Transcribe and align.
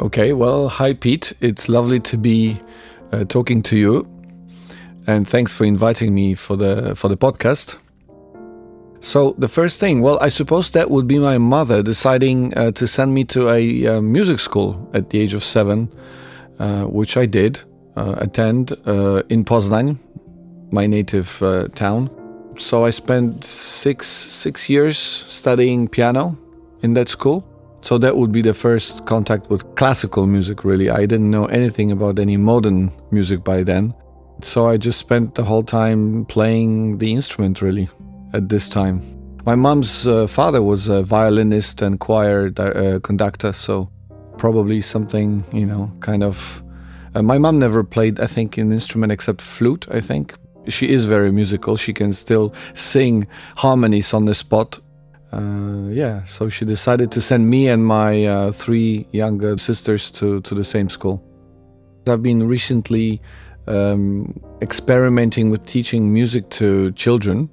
Okay, 0.00 0.32
well, 0.32 0.68
hi, 0.68 0.94
Pete. 0.94 1.32
It's 1.40 1.68
lovely 1.68 1.98
to 2.00 2.16
be 2.16 2.56
uh, 3.10 3.24
talking 3.24 3.64
to 3.64 3.76
you, 3.76 4.08
and 5.08 5.28
thanks 5.28 5.52
for 5.52 5.64
inviting 5.64 6.14
me 6.14 6.36
for 6.36 6.54
the 6.56 6.94
for 6.94 7.08
the 7.08 7.16
podcast. 7.16 7.78
So 9.00 9.34
the 9.38 9.48
first 9.48 9.80
thing, 9.80 10.00
well, 10.00 10.16
I 10.20 10.28
suppose 10.28 10.70
that 10.70 10.88
would 10.88 11.08
be 11.08 11.18
my 11.18 11.38
mother 11.38 11.82
deciding 11.82 12.56
uh, 12.56 12.70
to 12.72 12.86
send 12.86 13.12
me 13.12 13.24
to 13.24 13.48
a 13.48 13.86
uh, 13.86 14.00
music 14.00 14.38
school 14.38 14.88
at 14.94 15.10
the 15.10 15.18
age 15.18 15.34
of 15.34 15.42
seven, 15.42 15.88
uh, 16.60 16.84
which 16.84 17.16
I 17.16 17.26
did 17.26 17.60
uh, 17.96 18.14
attend 18.18 18.74
uh, 18.86 19.24
in 19.28 19.44
Poznań, 19.44 19.98
my 20.70 20.86
native 20.86 21.42
town. 21.74 22.08
So 22.56 22.84
I 22.84 22.90
spent 22.90 23.42
six 23.44 24.06
six 24.06 24.70
years 24.70 24.96
studying 24.96 25.88
piano 25.88 26.38
in 26.82 26.94
that 26.94 27.08
school. 27.08 27.42
So 27.80 27.98
that 27.98 28.16
would 28.16 28.32
be 28.32 28.42
the 28.42 28.54
first 28.54 29.06
contact 29.06 29.50
with 29.50 29.74
classical 29.76 30.26
music. 30.26 30.64
Really, 30.64 30.90
I 30.90 31.06
didn't 31.06 31.30
know 31.30 31.46
anything 31.46 31.92
about 31.92 32.18
any 32.18 32.36
modern 32.36 32.90
music 33.10 33.44
by 33.44 33.62
then. 33.62 33.94
So 34.42 34.66
I 34.66 34.76
just 34.76 34.98
spent 34.98 35.34
the 35.34 35.44
whole 35.44 35.62
time 35.62 36.24
playing 36.26 36.98
the 36.98 37.12
instrument. 37.12 37.62
Really 37.62 37.88
at 38.32 38.48
this 38.48 38.68
time. 38.68 39.02
My 39.44 39.54
mom's 39.54 40.06
uh, 40.06 40.26
father 40.26 40.62
was 40.62 40.88
a 40.88 41.02
violinist 41.02 41.80
and 41.82 41.98
choir 41.98 42.52
uh, 42.58 43.00
conductor, 43.02 43.52
so 43.52 43.90
probably 44.36 44.80
something, 44.80 45.44
you 45.52 45.66
know, 45.66 45.92
kind 46.00 46.22
of. 46.22 46.62
Uh, 47.14 47.22
my 47.22 47.38
mom 47.38 47.58
never 47.58 47.82
played, 47.82 48.20
I 48.20 48.26
think, 48.26 48.58
an 48.58 48.72
instrument 48.72 49.12
except 49.12 49.40
flute, 49.40 49.86
I 49.90 50.00
think. 50.00 50.34
She 50.68 50.90
is 50.90 51.06
very 51.06 51.32
musical. 51.32 51.76
She 51.76 51.94
can 51.94 52.12
still 52.12 52.52
sing 52.74 53.26
harmonies 53.56 54.12
on 54.12 54.26
the 54.26 54.34
spot. 54.34 54.80
Uh, 55.32 55.88
yeah, 55.90 56.24
so 56.24 56.48
she 56.48 56.64
decided 56.64 57.12
to 57.12 57.20
send 57.20 57.48
me 57.48 57.68
and 57.68 57.84
my 57.84 58.24
uh, 58.24 58.50
three 58.50 59.06
younger 59.12 59.58
sisters 59.58 60.10
to, 60.10 60.40
to 60.40 60.54
the 60.54 60.64
same 60.64 60.88
school. 60.88 61.22
I've 62.06 62.22
been 62.22 62.48
recently 62.48 63.20
um, 63.66 64.40
experimenting 64.62 65.50
with 65.50 65.66
teaching 65.66 66.12
music 66.12 66.48
to 66.50 66.92
children 66.92 67.50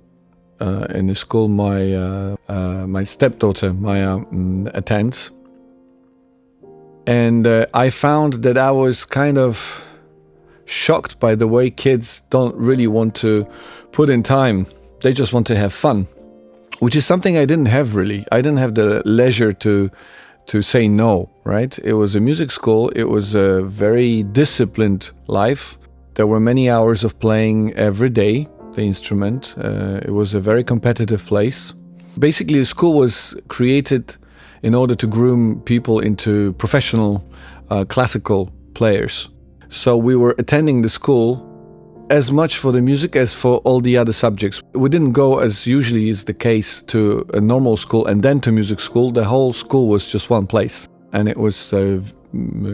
uh, 0.61 0.87
in 0.91 1.07
the 1.07 1.15
school 1.15 1.49
my 1.49 1.93
uh, 1.93 2.35
uh, 2.47 2.87
my 2.87 3.03
stepdaughter 3.03 3.73
Maya 3.73 4.15
um, 4.15 4.69
attends, 4.73 5.31
and 7.05 7.45
I 7.73 7.89
found 7.89 8.43
that 8.43 8.57
I 8.57 8.71
was 8.71 9.03
kind 9.03 9.37
of 9.37 9.83
shocked 10.63 11.19
by 11.19 11.35
the 11.35 11.47
way 11.47 11.69
kids 11.69 12.21
don't 12.29 12.55
really 12.55 12.87
want 12.87 13.15
to 13.15 13.45
put 13.91 14.09
in 14.09 14.23
time; 14.23 14.65
they 15.01 15.11
just 15.11 15.33
want 15.33 15.45
to 15.47 15.55
have 15.57 15.73
fun, 15.73 16.07
which 16.79 16.95
is 16.95 17.05
something 17.05 17.37
I 17.37 17.45
didn't 17.45 17.67
have 17.67 17.95
really. 17.95 18.25
I 18.31 18.37
didn't 18.37 18.57
have 18.59 18.75
the 18.75 19.01
leisure 19.05 19.53
to 19.53 19.89
to 20.47 20.61
say 20.61 20.87
no. 20.87 21.29
Right? 21.43 21.77
It 21.79 21.93
was 21.93 22.15
a 22.15 22.19
music 22.19 22.51
school. 22.51 22.89
It 22.89 23.05
was 23.05 23.35
a 23.35 23.63
very 23.63 24.23
disciplined 24.23 25.11
life. 25.27 25.77
There 26.15 26.27
were 26.27 26.39
many 26.39 26.69
hours 26.69 27.03
of 27.03 27.19
playing 27.19 27.73
every 27.73 28.09
day 28.09 28.47
the 28.75 28.83
instrument. 28.83 29.55
Uh, 29.57 30.01
it 30.03 30.11
was 30.11 30.33
a 30.33 30.39
very 30.39 30.63
competitive 30.63 31.25
place. 31.25 31.73
Basically, 32.19 32.59
the 32.59 32.65
school 32.65 32.93
was 32.93 33.35
created 33.47 34.15
in 34.61 34.75
order 34.75 34.95
to 34.95 35.07
groom 35.07 35.61
people 35.61 35.99
into 35.99 36.53
professional 36.53 37.23
uh, 37.69 37.85
classical 37.85 38.51
players. 38.73 39.29
So 39.69 39.97
we 39.97 40.15
were 40.15 40.35
attending 40.37 40.81
the 40.81 40.89
school 40.89 41.54
as 42.09 42.31
much 42.31 42.57
for 42.57 42.71
the 42.71 42.81
music 42.81 43.15
as 43.15 43.33
for 43.33 43.57
all 43.59 43.81
the 43.81 43.97
other 43.97 44.13
subjects. 44.13 44.61
We 44.73 44.89
didn't 44.89 45.13
go, 45.13 45.39
as 45.39 45.65
usually 45.65 46.09
is 46.09 46.23
the 46.23 46.33
case, 46.33 46.81
to 46.83 47.25
a 47.33 47.41
normal 47.41 47.77
school 47.77 48.05
and 48.05 48.21
then 48.21 48.39
to 48.41 48.51
music 48.51 48.79
school. 48.79 49.11
The 49.11 49.23
whole 49.23 49.53
school 49.53 49.87
was 49.87 50.05
just 50.05 50.29
one 50.29 50.47
place. 50.47 50.87
And 51.13 51.29
it 51.29 51.37
was 51.37 51.73
uh, 51.73 52.01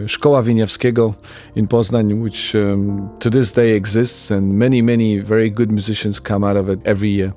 Szkoła 0.08 0.44
Wieniawskiego 0.44 1.16
in 1.56 1.68
Poznań, 1.68 2.22
which 2.22 2.56
um, 2.56 3.09
to 3.20 3.30
this 3.30 3.52
day 3.52 3.76
exists, 3.76 4.31
and 4.31 4.58
many, 4.58 4.81
many 4.81 5.19
very 5.19 5.50
good 5.50 5.72
musicians 5.72 6.19
come 6.19 6.44
out 6.44 6.58
of 6.58 6.69
it 6.69 6.80
every 6.86 7.09
year. 7.09 7.34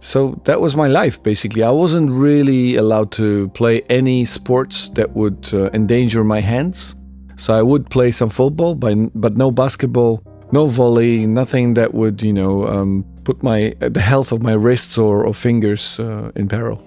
So 0.00 0.40
that 0.44 0.60
was 0.60 0.76
my 0.76 0.88
life 0.88 1.22
basically. 1.22 1.62
I 1.62 1.70
wasn't 1.70 2.10
really 2.10 2.76
allowed 2.76 3.10
to 3.12 3.48
play 3.48 3.82
any 3.88 4.24
sports 4.24 4.90
that 4.90 5.14
would 5.14 5.48
uh, 5.52 5.70
endanger 5.72 6.24
my 6.24 6.40
hands. 6.40 6.94
So 7.36 7.54
I 7.54 7.62
would 7.62 7.88
play 7.88 8.10
some 8.10 8.30
football, 8.30 8.74
but, 8.74 8.96
but 9.14 9.36
no 9.36 9.50
basketball, 9.50 10.22
no 10.52 10.66
volley, 10.66 11.26
nothing 11.26 11.74
that 11.74 11.94
would, 11.94 12.22
you 12.22 12.32
know, 12.32 12.66
um, 12.66 13.04
put 13.24 13.42
my 13.42 13.74
the 13.80 14.00
health 14.00 14.32
of 14.32 14.42
my 14.42 14.52
wrists 14.52 14.96
or, 14.98 15.24
or 15.26 15.34
fingers 15.34 16.00
uh, 16.00 16.30
in 16.34 16.48
peril. 16.48 16.82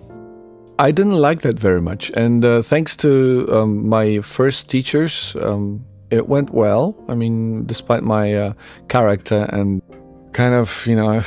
I 0.80 0.92
didn't 0.92 1.18
like 1.18 1.42
that 1.42 1.60
very 1.60 1.82
much. 1.82 2.12
And 2.16 2.44
uh, 2.44 2.62
thanks 2.64 2.98
to 2.98 3.48
um, 3.52 3.88
my 3.88 4.22
first 4.22 4.70
teachers, 4.70 5.36
um, 5.40 5.86
it 6.10 6.28
went 6.28 6.50
well. 6.50 6.96
I 7.08 7.14
mean, 7.14 7.66
despite 7.68 8.02
my 8.02 8.34
uh, 8.34 8.54
character 8.88 9.48
and 9.54 9.82
kind 10.34 10.56
of, 10.56 10.88
you 10.88 10.96
know, 10.96 11.22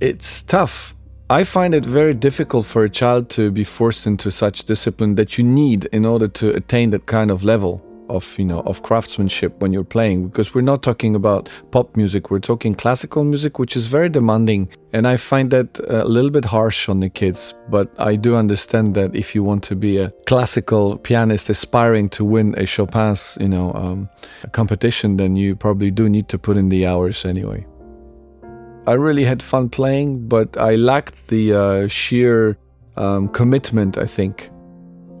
it's 0.00 0.40
tough. 0.40 0.94
I 1.28 1.44
find 1.44 1.74
it 1.74 1.84
very 1.84 2.14
difficult 2.14 2.64
for 2.64 2.84
a 2.84 2.88
child 2.88 3.28
to 3.30 3.50
be 3.50 3.64
forced 3.64 4.06
into 4.06 4.30
such 4.30 4.64
discipline 4.64 5.14
that 5.16 5.36
you 5.36 5.44
need 5.44 5.86
in 5.86 6.06
order 6.06 6.28
to 6.28 6.54
attain 6.54 6.90
that 6.90 7.06
kind 7.06 7.30
of 7.30 7.44
level 7.44 7.82
of 8.08 8.38
you 8.38 8.44
know 8.44 8.60
of 8.60 8.82
craftsmanship 8.82 9.60
when 9.60 9.72
you're 9.72 9.84
playing 9.84 10.28
because 10.28 10.54
we're 10.54 10.62
not 10.62 10.82
talking 10.82 11.14
about 11.14 11.48
pop 11.70 11.96
music 11.96 12.30
we're 12.30 12.38
talking 12.38 12.74
classical 12.74 13.24
music 13.24 13.58
which 13.58 13.76
is 13.76 13.86
very 13.86 14.08
demanding. 14.08 14.68
And 14.92 15.08
i 15.08 15.16
find 15.16 15.50
that 15.50 15.80
a 15.88 16.04
little 16.04 16.30
bit 16.30 16.44
harsh 16.44 16.88
on 16.88 17.00
the 17.00 17.10
kids 17.10 17.54
but 17.68 17.92
i 17.98 18.14
do 18.14 18.36
understand 18.36 18.94
that 18.94 19.14
if 19.16 19.34
you 19.34 19.42
want 19.42 19.64
to 19.64 19.74
be 19.74 19.98
a 19.98 20.10
classical 20.26 20.98
pianist 20.98 21.50
aspiring 21.50 22.08
to 22.10 22.24
win 22.24 22.54
a 22.56 22.64
chopin's 22.64 23.36
you 23.40 23.48
know 23.48 23.72
um, 23.72 24.08
competition 24.52 25.16
then 25.16 25.34
you 25.34 25.56
probably 25.56 25.90
do 25.90 26.08
need 26.08 26.28
to 26.28 26.38
put 26.38 26.56
in 26.56 26.68
the 26.68 26.86
hours 26.86 27.24
anyway. 27.24 27.66
I 28.86 28.92
really 28.92 29.24
had 29.24 29.42
fun 29.42 29.68
playing 29.68 30.28
but 30.28 30.56
i 30.56 30.76
lacked 30.76 31.26
the 31.28 31.54
uh, 31.54 31.88
sheer 31.88 32.56
um, 32.96 33.28
commitment 33.28 33.98
i 33.98 34.06
think 34.06 34.50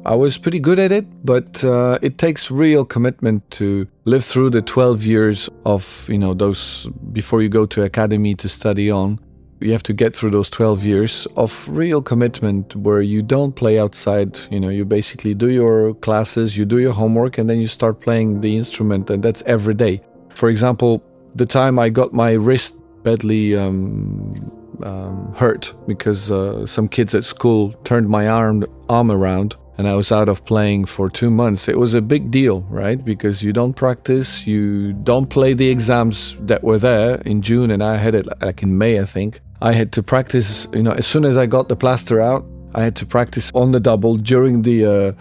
I 0.06 0.14
was 0.14 0.36
pretty 0.36 0.60
good 0.60 0.78
at 0.78 0.92
it, 0.92 1.06
but 1.24 1.64
uh, 1.64 1.98
it 2.02 2.18
takes 2.18 2.50
real 2.50 2.84
commitment 2.84 3.50
to 3.52 3.88
live 4.04 4.22
through 4.22 4.50
the 4.50 4.60
12 4.60 5.02
years 5.04 5.48
of, 5.64 6.06
you 6.10 6.18
know, 6.18 6.34
those 6.34 6.90
before 7.12 7.40
you 7.40 7.48
go 7.48 7.64
to 7.64 7.84
academy 7.84 8.34
to 8.34 8.48
study 8.48 8.90
on. 8.90 9.18
You 9.60 9.72
have 9.72 9.82
to 9.84 9.94
get 9.94 10.14
through 10.14 10.32
those 10.32 10.50
12 10.50 10.84
years 10.84 11.26
of 11.36 11.66
real 11.70 12.02
commitment 12.02 12.76
where 12.76 13.00
you 13.00 13.22
don't 13.22 13.56
play 13.56 13.78
outside. 13.78 14.38
You 14.50 14.60
know, 14.60 14.68
you 14.68 14.84
basically 14.84 15.32
do 15.32 15.48
your 15.48 15.94
classes, 15.94 16.54
you 16.54 16.66
do 16.66 16.80
your 16.80 16.92
homework, 16.92 17.38
and 17.38 17.48
then 17.48 17.58
you 17.58 17.66
start 17.66 18.00
playing 18.00 18.42
the 18.42 18.58
instrument, 18.58 19.08
and 19.08 19.22
that's 19.22 19.42
every 19.46 19.72
day. 19.72 20.02
For 20.34 20.50
example, 20.50 21.02
the 21.34 21.46
time 21.46 21.78
I 21.78 21.88
got 21.88 22.12
my 22.12 22.32
wrist 22.32 22.76
badly 23.04 23.56
um, 23.56 24.34
um, 24.82 25.32
hurt 25.34 25.72
because 25.86 26.30
uh, 26.30 26.66
some 26.66 26.88
kids 26.88 27.14
at 27.14 27.24
school 27.24 27.72
turned 27.84 28.10
my 28.10 28.28
arm 28.28 28.64
arm 28.90 29.10
around 29.10 29.56
and 29.76 29.88
I 29.88 29.94
was 29.94 30.12
out 30.12 30.28
of 30.28 30.44
playing 30.44 30.84
for 30.86 31.10
two 31.10 31.30
months. 31.30 31.68
It 31.68 31.78
was 31.78 31.94
a 31.94 32.00
big 32.00 32.30
deal, 32.30 32.62
right? 32.62 33.02
Because 33.04 33.42
you 33.42 33.52
don't 33.52 33.74
practice, 33.74 34.46
you 34.46 34.92
don't 34.92 35.26
play 35.26 35.54
the 35.54 35.68
exams 35.68 36.36
that 36.40 36.62
were 36.62 36.78
there 36.78 37.16
in 37.22 37.42
June, 37.42 37.70
and 37.70 37.82
I 37.82 37.96
had 37.96 38.14
it 38.14 38.26
like 38.40 38.62
in 38.62 38.78
May, 38.78 39.00
I 39.00 39.04
think. 39.04 39.40
I 39.60 39.72
had 39.72 39.92
to 39.92 40.02
practice, 40.02 40.68
you 40.72 40.82
know, 40.82 40.92
as 40.92 41.06
soon 41.06 41.24
as 41.24 41.36
I 41.36 41.46
got 41.46 41.68
the 41.68 41.76
plaster 41.76 42.20
out, 42.20 42.44
I 42.74 42.82
had 42.82 42.96
to 42.96 43.06
practice 43.06 43.50
on 43.54 43.72
the 43.72 43.80
double 43.80 44.16
during 44.16 44.62
the 44.62 44.84
uh, 44.84 45.12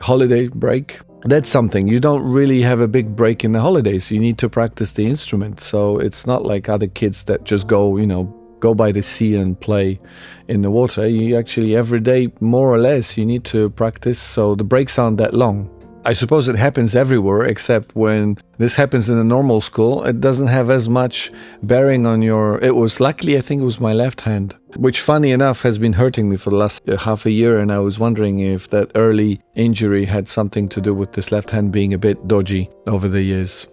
holiday 0.00 0.48
break. 0.48 1.00
That's 1.22 1.50
something. 1.50 1.86
You 1.86 2.00
don't 2.00 2.22
really 2.22 2.62
have 2.62 2.80
a 2.80 2.88
big 2.88 3.14
break 3.14 3.44
in 3.44 3.52
the 3.52 3.60
holidays. 3.60 4.10
You 4.10 4.18
need 4.18 4.38
to 4.38 4.48
practice 4.48 4.92
the 4.94 5.06
instrument. 5.06 5.60
So 5.60 5.98
it's 5.98 6.26
not 6.26 6.46
like 6.46 6.68
other 6.68 6.86
kids 6.86 7.24
that 7.24 7.44
just 7.44 7.66
go, 7.66 7.96
you 7.98 8.06
know, 8.06 8.34
go 8.60 8.74
by 8.74 8.92
the 8.92 9.02
sea 9.02 9.34
and 9.36 9.58
play 9.58 10.00
in 10.48 10.62
the 10.62 10.70
water. 10.70 11.06
You 11.06 11.36
actually, 11.36 11.76
every 11.76 12.00
day, 12.00 12.32
more 12.40 12.72
or 12.72 12.78
less, 12.78 13.16
you 13.16 13.26
need 13.26 13.44
to 13.44 13.70
practice 13.70 14.18
so 14.18 14.54
the 14.54 14.64
breaks 14.64 14.98
aren't 14.98 15.18
that 15.18 15.34
long. 15.34 15.68
I 16.02 16.14
suppose 16.14 16.48
it 16.48 16.56
happens 16.56 16.94
everywhere, 16.94 17.44
except 17.44 17.94
when 17.94 18.38
this 18.56 18.76
happens 18.76 19.10
in 19.10 19.18
a 19.18 19.24
normal 19.24 19.60
school, 19.60 20.02
it 20.04 20.18
doesn't 20.18 20.46
have 20.46 20.70
as 20.70 20.88
much 20.88 21.30
bearing 21.62 22.06
on 22.06 22.22
your. 22.22 22.58
It 22.64 22.74
was 22.74 23.00
luckily, 23.00 23.36
I 23.36 23.42
think 23.42 23.60
it 23.60 23.66
was 23.66 23.80
my 23.80 23.92
left 23.92 24.22
hand, 24.22 24.56
which, 24.76 25.00
funny 25.00 25.30
enough, 25.30 25.60
has 25.60 25.76
been 25.76 25.92
hurting 25.92 26.30
me 26.30 26.38
for 26.38 26.48
the 26.48 26.56
last 26.56 26.88
uh, 26.88 26.96
half 26.96 27.26
a 27.26 27.30
year. 27.30 27.58
And 27.58 27.70
I 27.70 27.80
was 27.80 27.98
wondering 27.98 28.38
if 28.38 28.68
that 28.70 28.90
early 28.94 29.42
injury 29.54 30.06
had 30.06 30.26
something 30.26 30.70
to 30.70 30.80
do 30.80 30.94
with 30.94 31.12
this 31.12 31.30
left 31.30 31.50
hand 31.50 31.70
being 31.70 31.92
a 31.92 31.98
bit 31.98 32.26
dodgy 32.26 32.70
over 32.86 33.06
the 33.06 33.22
years. 33.22 33.66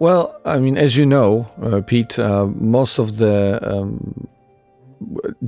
Well, 0.00 0.40
I 0.44 0.58
mean, 0.58 0.76
as 0.76 0.96
you 0.96 1.06
know, 1.06 1.48
uh, 1.60 1.80
Pete, 1.84 2.18
uh, 2.20 2.46
most 2.46 2.98
of 2.98 3.16
the 3.16 3.58
um, 3.62 4.28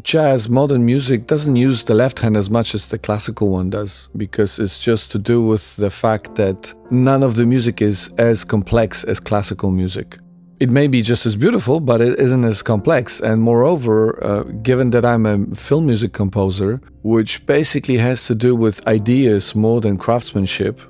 jazz, 0.03 0.49
modern 0.49 0.85
music 0.85 1.29
doesn't 1.29 1.55
use 1.55 1.85
the 1.85 1.95
left 1.95 2.19
hand 2.19 2.37
as 2.37 2.51
much 2.51 2.75
as 2.75 2.89
the 2.89 2.99
classical 2.99 3.49
one 3.49 3.71
does, 3.71 4.09
because 4.17 4.59
it's 4.59 4.81
just 4.81 5.13
to 5.13 5.19
do 5.19 5.41
with 5.41 5.77
the 5.77 5.91
fact 5.91 6.35
that 6.35 6.75
none 6.91 7.23
of 7.23 7.37
the 7.37 7.47
music 7.47 7.81
is 7.81 8.11
as 8.19 8.43
complex 8.43 9.05
as 9.05 9.21
classical 9.21 9.71
music. 9.71 10.19
It 10.59 10.69
may 10.69 10.89
be 10.89 11.01
just 11.01 11.27
as 11.27 11.37
beautiful, 11.37 11.81
but 11.81 12.01
it 12.01 12.19
isn't 12.19 12.45
as 12.45 12.61
complex. 12.61 13.21
And 13.21 13.41
moreover, 13.41 14.23
uh, 14.23 14.43
given 14.63 14.91
that 14.91 15.05
I'm 15.05 15.27
a 15.27 15.55
film 15.55 15.87
music 15.87 16.13
composer, 16.13 16.81
which 17.03 17.47
basically 17.47 17.97
has 17.99 18.27
to 18.27 18.35
do 18.35 18.55
with 18.57 18.87
ideas 18.87 19.55
more 19.55 19.81
than 19.81 19.97
craftsmanship, 19.97 20.81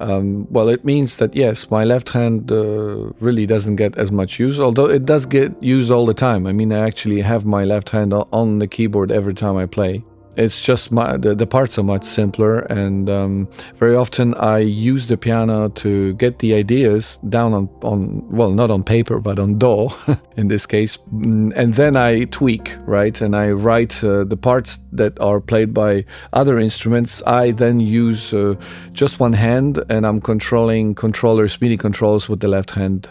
Um, 0.00 0.46
well, 0.50 0.68
it 0.68 0.84
means 0.84 1.16
that 1.16 1.34
yes, 1.34 1.70
my 1.70 1.84
left 1.84 2.10
hand 2.10 2.52
uh, 2.52 3.10
really 3.20 3.46
doesn't 3.46 3.76
get 3.76 3.96
as 3.96 4.12
much 4.12 4.38
use, 4.38 4.60
although 4.60 4.86
it 4.86 5.04
does 5.04 5.26
get 5.26 5.60
used 5.62 5.90
all 5.90 6.06
the 6.06 6.14
time. 6.14 6.46
I 6.46 6.52
mean, 6.52 6.72
I 6.72 6.86
actually 6.86 7.20
have 7.22 7.44
my 7.44 7.64
left 7.64 7.90
hand 7.90 8.12
on 8.14 8.58
the 8.60 8.66
keyboard 8.66 9.10
every 9.10 9.34
time 9.34 9.56
I 9.56 9.66
play 9.66 10.04
it's 10.38 10.62
just 10.62 10.92
my, 10.92 11.16
the, 11.16 11.34
the 11.34 11.46
parts 11.46 11.78
are 11.78 11.82
much 11.82 12.04
simpler 12.04 12.60
and 12.60 13.10
um, 13.10 13.48
very 13.74 13.96
often 13.96 14.34
i 14.34 14.58
use 14.58 15.08
the 15.08 15.16
piano 15.16 15.68
to 15.70 16.14
get 16.14 16.38
the 16.38 16.54
ideas 16.54 17.16
down 17.28 17.52
on, 17.52 17.68
on 17.82 18.26
well 18.30 18.52
not 18.52 18.70
on 18.70 18.84
paper 18.84 19.18
but 19.18 19.38
on 19.38 19.58
DAW 19.58 19.88
in 20.36 20.46
this 20.48 20.64
case. 20.64 20.98
Mm, 21.12 21.52
and 21.56 21.74
then 21.74 21.96
i 21.96 22.24
tweak 22.24 22.76
right? 22.86 23.20
And 23.20 23.34
i 23.34 23.50
write 23.50 24.02
uh, 24.04 24.24
the 24.24 24.36
parts 24.36 24.78
that 24.92 25.18
are 25.20 25.40
played 25.40 25.74
by 25.74 26.04
other 26.32 26.58
instruments. 26.58 27.22
I 27.26 27.50
then 27.50 27.80
use 27.80 28.32
uh, 28.32 28.54
just 28.92 29.18
one 29.18 29.32
hand 29.32 29.82
and 29.90 30.06
i'm 30.06 30.20
controlling 30.20 30.94
controllers 30.94 31.60
midi 31.60 31.76
controls 31.76 32.28
with 32.28 32.40
the 32.40 32.48
left 32.48 32.70
hand. 32.70 33.08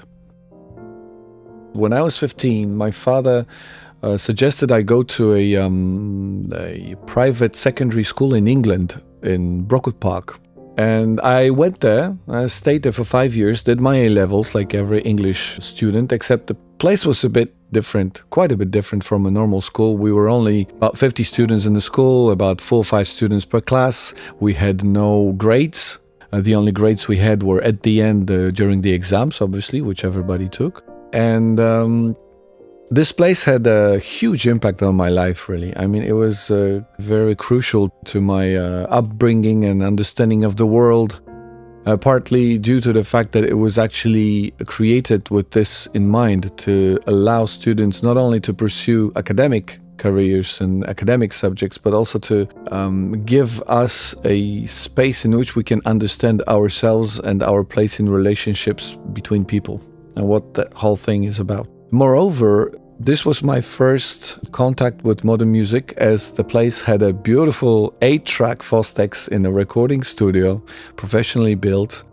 When 1.74 1.92
i 1.92 2.02
was 2.02 2.18
15 2.18 2.76
my 2.76 2.92
father 2.92 3.46
uh, 4.04 4.18
suggested 4.18 4.72
I 4.72 4.82
go 4.82 5.04
to 5.04 5.34
a, 5.34 5.56
um, 5.58 6.52
a 6.56 6.96
private 7.06 7.56
secondary 7.56 8.04
school 8.04 8.34
in 8.34 8.48
England, 8.48 9.02
in 9.24 9.64
Brockwood 9.64 10.00
Park. 10.00 10.40
And 10.78 11.20
I 11.22 11.50
went 11.50 11.80
there, 11.80 12.16
I 12.30 12.46
stayed 12.46 12.84
there 12.84 12.92
for 12.92 13.04
five 13.04 13.36
years, 13.36 13.64
did 13.64 13.82
my 13.82 13.96
A 13.96 14.10
levels 14.10 14.54
like 14.54 14.76
every 14.76 15.02
English 15.02 15.58
student, 15.60 16.12
except 16.12 16.48
the 16.48 16.54
place 16.78 17.04
was 17.04 17.24
a 17.24 17.30
bit 17.30 17.56
different, 17.72 18.24
quite 18.30 18.52
a 18.52 18.58
bit 18.58 18.70
different 18.70 19.04
from 19.04 19.26
a 19.26 19.32
normal 19.32 19.62
school. 19.62 19.98
We 19.98 20.14
were 20.14 20.30
only 20.30 20.68
about 20.76 20.96
50 20.96 21.24
students 21.24 21.66
in 21.66 21.74
the 21.74 21.82
school, 21.82 22.30
about 22.30 22.62
four 22.62 22.80
or 22.80 22.84
five 22.84 23.08
students 23.08 23.44
per 23.44 23.60
class. 23.60 24.14
We 24.40 24.54
had 24.54 24.84
no 24.84 25.34
grades. 25.34 25.98
Uh, 26.32 26.42
the 26.42 26.54
only 26.54 26.72
grades 26.72 27.08
we 27.08 27.18
had 27.18 27.42
were 27.42 27.62
at 27.62 27.82
the 27.82 28.02
end 28.02 28.30
uh, 28.30 28.52
during 28.52 28.82
the 28.82 28.94
exams, 28.94 29.42
obviously, 29.42 29.82
which 29.82 30.04
everybody 30.04 30.48
took. 30.48 30.84
And 31.12 31.60
um, 31.60 32.16
this 32.90 33.12
place 33.12 33.44
had 33.44 33.68
a 33.68 34.00
huge 34.00 34.48
impact 34.48 34.82
on 34.82 34.96
my 34.96 35.10
life, 35.10 35.50
really. 35.50 35.76
I 35.76 35.88
mean, 35.88 36.04
it 36.04 36.14
was 36.14 36.50
uh, 36.50 36.82
very 37.00 37.36
crucial 37.36 37.90
to 38.06 38.22
my 38.22 38.56
uh, 38.56 38.88
upbringing 38.90 39.66
and 39.66 39.84
understanding 39.84 40.44
of 40.44 40.56
the 40.56 40.66
world, 40.66 41.20
uh, 41.86 41.98
partly 41.98 42.58
due 42.58 42.80
to 42.82 42.94
the 42.94 43.04
fact 43.04 43.34
that 43.34 43.44
it 43.44 43.56
was 43.56 43.78
actually 43.78 44.52
created 44.66 45.30
with 45.30 45.52
this 45.52 45.88
in 45.94 46.08
mind 46.08 46.58
to 46.60 46.98
allow 47.08 47.46
students 47.46 48.02
not 48.02 48.16
only 48.16 48.40
to 48.40 48.54
pursue 48.54 49.12
academic 49.16 49.80
careers 49.98 50.62
and 50.62 50.86
academic 50.86 51.34
subjects, 51.34 51.78
but 51.78 51.94
also 51.94 52.20
to 52.20 52.48
um, 52.72 53.24
give 53.26 53.62
us 53.64 54.16
a 54.24 54.66
space 54.66 55.26
in 55.26 55.36
which 55.36 55.56
we 55.56 55.64
can 55.64 55.82
understand 55.86 56.42
ourselves 56.48 57.20
and 57.20 57.44
our 57.44 57.64
place 57.64 58.00
in 58.00 58.08
relationships 58.08 58.98
between 59.12 59.44
people 59.44 59.82
and 60.16 60.26
what 60.26 60.54
that 60.54 60.72
whole 60.74 60.96
thing 60.96 61.26
is 61.26 61.40
about. 61.40 61.68
Moreover, 61.92 62.74
this 63.00 63.26
was 63.26 63.44
my 63.44 63.62
first 63.62 64.40
contact 64.52 65.04
with 65.04 65.24
modern 65.24 65.52
music 65.52 65.94
as 65.98 66.32
the 66.32 66.44
place 66.44 66.82
had 66.82 67.02
a 67.02 67.14
beautiful 67.14 67.94
8 68.02 68.26
track 68.26 68.60
Fostex 68.60 69.30
in 69.30 69.46
a 69.46 69.52
recording 69.52 70.04
studio, 70.04 70.62
professionally 70.98 71.56
built. 71.56 72.04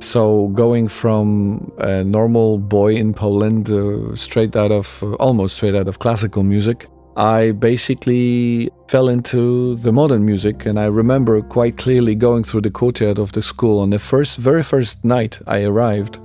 So, 0.00 0.48
going 0.48 0.88
from 0.88 1.70
a 1.78 2.02
normal 2.02 2.58
boy 2.58 2.96
in 2.96 3.14
Poland, 3.14 3.70
uh, 3.70 4.16
straight 4.16 4.56
out 4.56 4.72
of 4.72 5.02
uh, 5.02 5.12
almost 5.16 5.56
straight 5.56 5.76
out 5.76 5.86
of 5.86 5.98
classical 5.98 6.42
music, 6.42 6.86
I 7.16 7.52
basically 7.52 8.70
fell 8.88 9.08
into 9.08 9.76
the 9.76 9.92
modern 9.92 10.24
music. 10.24 10.64
And 10.64 10.80
I 10.80 10.86
remember 10.86 11.42
quite 11.42 11.76
clearly 11.76 12.14
going 12.14 12.44
through 12.44 12.62
the 12.62 12.70
courtyard 12.70 13.18
of 13.18 13.30
the 13.32 13.42
school 13.42 13.78
on 13.78 13.90
the 13.90 13.98
first, 13.98 14.38
very 14.38 14.62
first 14.62 15.04
night 15.04 15.38
I 15.46 15.64
arrived 15.64 16.18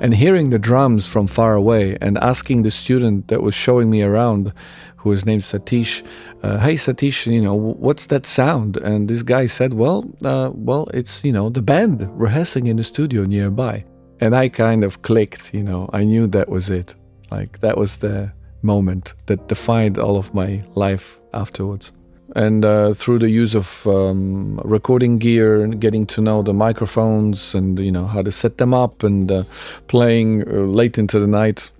and 0.00 0.14
hearing 0.14 0.50
the 0.50 0.58
drums 0.58 1.06
from 1.06 1.26
far 1.26 1.54
away 1.54 1.96
and 2.00 2.18
asking 2.18 2.62
the 2.62 2.70
student 2.70 3.28
that 3.28 3.42
was 3.42 3.54
showing 3.54 3.90
me 3.90 4.02
around, 4.02 4.52
who 4.96 5.10
was 5.10 5.24
named 5.26 5.42
Satish, 5.42 6.02
uh, 6.42 6.58
"Hey 6.58 6.74
Satish, 6.74 7.26
you 7.26 7.40
know 7.40 7.54
what's 7.54 8.06
that 8.06 8.26
sound?" 8.26 8.76
And 8.78 9.08
this 9.08 9.22
guy 9.22 9.46
said, 9.46 9.74
"Well, 9.74 10.04
uh, 10.24 10.50
well, 10.54 10.88
it's 10.94 11.22
you 11.24 11.32
know 11.32 11.50
the 11.50 11.62
band 11.62 12.08
rehearsing 12.12 12.66
in 12.66 12.76
the 12.76 12.84
studio 12.84 13.24
nearby." 13.24 13.84
And 14.22 14.34
I 14.34 14.48
kind 14.48 14.84
of 14.84 15.00
clicked, 15.00 15.54
you 15.54 15.62
know, 15.62 15.88
I 15.94 16.04
knew 16.04 16.26
that 16.26 16.48
was 16.48 16.68
it. 16.68 16.94
Like 17.30 17.60
that 17.60 17.78
was 17.78 17.98
the 17.98 18.32
moment 18.62 19.14
that 19.26 19.48
defined 19.48 19.98
all 19.98 20.16
of 20.18 20.34
my 20.34 20.62
life 20.74 21.18
afterwards 21.32 21.92
and 22.36 22.64
uh, 22.64 22.92
through 22.94 23.18
the 23.18 23.30
use 23.30 23.54
of 23.54 23.86
um, 23.86 24.60
recording 24.64 25.18
gear 25.18 25.62
and 25.62 25.80
getting 25.80 26.06
to 26.06 26.20
know 26.20 26.42
the 26.42 26.54
microphones 26.54 27.54
and 27.54 27.78
you 27.78 27.90
know 27.90 28.06
how 28.06 28.22
to 28.22 28.30
set 28.30 28.58
them 28.58 28.72
up 28.72 29.02
and 29.02 29.30
uh, 29.30 29.42
playing 29.88 30.46
uh, 30.48 30.52
late 30.52 30.98
into 30.98 31.18
the 31.18 31.26
night 31.26 31.70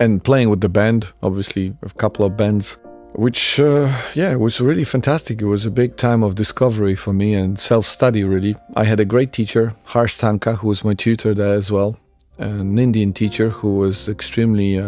and 0.00 0.22
playing 0.24 0.48
with 0.50 0.60
the 0.60 0.68
band 0.68 1.12
obviously 1.22 1.74
a 1.82 1.90
couple 1.90 2.24
of 2.24 2.36
bands 2.36 2.78
which 3.12 3.58
uh, 3.58 3.92
yeah 4.14 4.30
it 4.30 4.38
was 4.38 4.60
really 4.60 4.84
fantastic. 4.84 5.40
It 5.40 5.46
was 5.46 5.64
a 5.64 5.70
big 5.70 5.96
time 5.96 6.22
of 6.22 6.34
discovery 6.34 6.94
for 6.94 7.12
me 7.12 7.34
and 7.34 7.58
self-study 7.58 8.22
really. 8.22 8.54
I 8.76 8.84
had 8.84 9.00
a 9.00 9.04
great 9.04 9.32
teacher 9.32 9.74
harsh 9.84 10.18
tanka 10.18 10.56
who 10.56 10.68
was 10.68 10.84
my 10.84 10.94
tutor 10.94 11.34
there 11.34 11.54
as 11.54 11.70
well 11.72 11.98
an 12.38 12.78
indian 12.78 13.12
teacher 13.12 13.50
who 13.50 13.76
was 13.76 14.08
extremely 14.08 14.78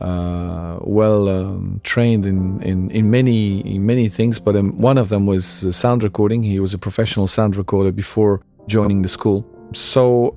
uh, 0.00 0.60
uh, 0.70 0.78
well 0.82 1.28
um, 1.28 1.80
trained 1.84 2.24
in, 2.24 2.62
in, 2.62 2.90
in 2.90 3.10
many 3.10 3.60
in 3.60 3.86
many 3.86 4.08
things, 4.08 4.38
but 4.38 4.56
um, 4.56 4.78
one 4.78 4.98
of 4.98 5.08
them 5.08 5.26
was 5.26 5.44
sound 5.76 6.02
recording. 6.02 6.42
He 6.42 6.60
was 6.60 6.74
a 6.74 6.78
professional 6.78 7.26
sound 7.26 7.56
recorder 7.56 7.92
before 7.92 8.40
joining 8.66 9.02
the 9.02 9.08
school. 9.08 9.44
So 9.72 10.36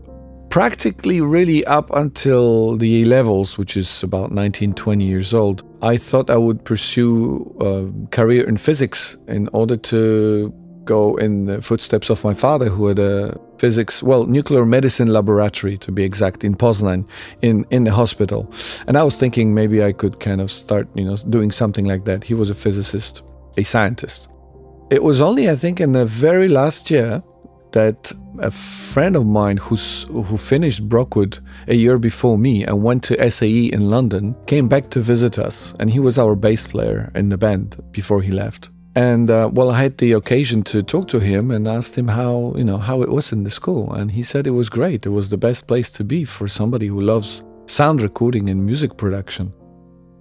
practically 0.49 1.21
really 1.21 1.65
up 1.65 1.89
until 1.93 2.77
the 2.77 3.01
A 3.01 3.05
levels, 3.05 3.57
which 3.57 3.77
is 3.77 4.03
about 4.03 4.31
19, 4.31 4.73
20 4.73 5.05
years 5.05 5.33
old, 5.33 5.63
I 5.81 5.97
thought 5.97 6.29
I 6.29 6.37
would 6.37 6.63
pursue 6.65 7.55
a 7.59 8.09
career 8.09 8.47
in 8.47 8.57
physics 8.57 9.17
in 9.27 9.49
order 9.53 9.77
to 9.77 10.53
go 10.83 11.15
in 11.15 11.45
the 11.45 11.61
footsteps 11.61 12.09
of 12.09 12.23
my 12.23 12.33
father, 12.33 12.69
who 12.69 12.87
had 12.87 12.99
a 12.99 13.39
physics, 13.63 14.03
well, 14.03 14.25
nuclear 14.25 14.65
medicine 14.65 15.07
laboratory 15.07 15.77
to 15.77 15.89
be 15.89 16.03
exact, 16.03 16.43
in 16.43 16.53
Poznan, 16.53 17.05
in 17.41 17.65
in 17.69 17.85
the 17.85 17.91
hospital. 17.91 18.41
And 18.87 18.97
I 18.97 19.03
was 19.03 19.15
thinking 19.15 19.53
maybe 19.53 19.77
I 19.89 19.93
could 19.93 20.15
kind 20.19 20.41
of 20.41 20.51
start, 20.51 20.87
you 20.95 21.05
know, 21.05 21.15
doing 21.29 21.53
something 21.53 21.87
like 21.91 22.03
that. 22.03 22.25
He 22.25 22.33
was 22.33 22.49
a 22.49 22.53
physicist, 22.53 23.23
a 23.57 23.63
scientist. 23.63 24.29
It 24.89 25.01
was 25.01 25.21
only, 25.21 25.49
I 25.49 25.55
think, 25.55 25.79
in 25.79 25.93
the 25.93 26.05
very 26.05 26.49
last 26.49 26.91
year 26.91 27.23
that 27.71 28.11
a 28.39 28.51
friend 28.93 29.15
of 29.15 29.25
mine 29.25 29.57
who's 29.65 30.03
who 30.27 30.37
finished 30.37 30.89
Brockwood 30.89 31.39
a 31.67 31.75
year 31.75 31.97
before 31.97 32.37
me 32.37 32.65
and 32.67 32.83
went 32.83 33.03
to 33.03 33.31
SAE 33.31 33.71
in 33.71 33.89
London 33.89 34.35
came 34.45 34.67
back 34.67 34.89
to 34.89 34.99
visit 34.99 35.39
us, 35.47 35.73
and 35.79 35.89
he 35.89 35.99
was 35.99 36.17
our 36.17 36.35
bass 36.35 36.67
player 36.67 37.11
in 37.15 37.29
the 37.29 37.37
band 37.37 37.67
before 37.91 38.21
he 38.21 38.31
left. 38.31 38.72
And 38.95 39.29
uh, 39.31 39.49
well, 39.51 39.71
I 39.71 39.81
had 39.81 39.97
the 39.97 40.11
occasion 40.11 40.63
to 40.63 40.83
talk 40.83 41.07
to 41.09 41.19
him 41.19 41.49
and 41.49 41.67
asked 41.67 41.97
him 41.97 42.07
how 42.07 42.53
you 42.55 42.63
know 42.63 42.77
how 42.77 43.01
it 43.01 43.09
was 43.09 43.31
in 43.31 43.43
the 43.43 43.49
school, 43.49 43.91
and 43.91 44.11
he 44.11 44.21
said 44.21 44.45
it 44.45 44.51
was 44.51 44.69
great. 44.69 45.05
It 45.05 45.09
was 45.09 45.29
the 45.29 45.37
best 45.37 45.67
place 45.67 45.89
to 45.91 46.03
be 46.03 46.25
for 46.25 46.47
somebody 46.47 46.87
who 46.87 47.01
loves 47.01 47.43
sound 47.65 48.01
recording 48.01 48.49
and 48.49 48.63
music 48.63 48.95
production. 48.97 49.51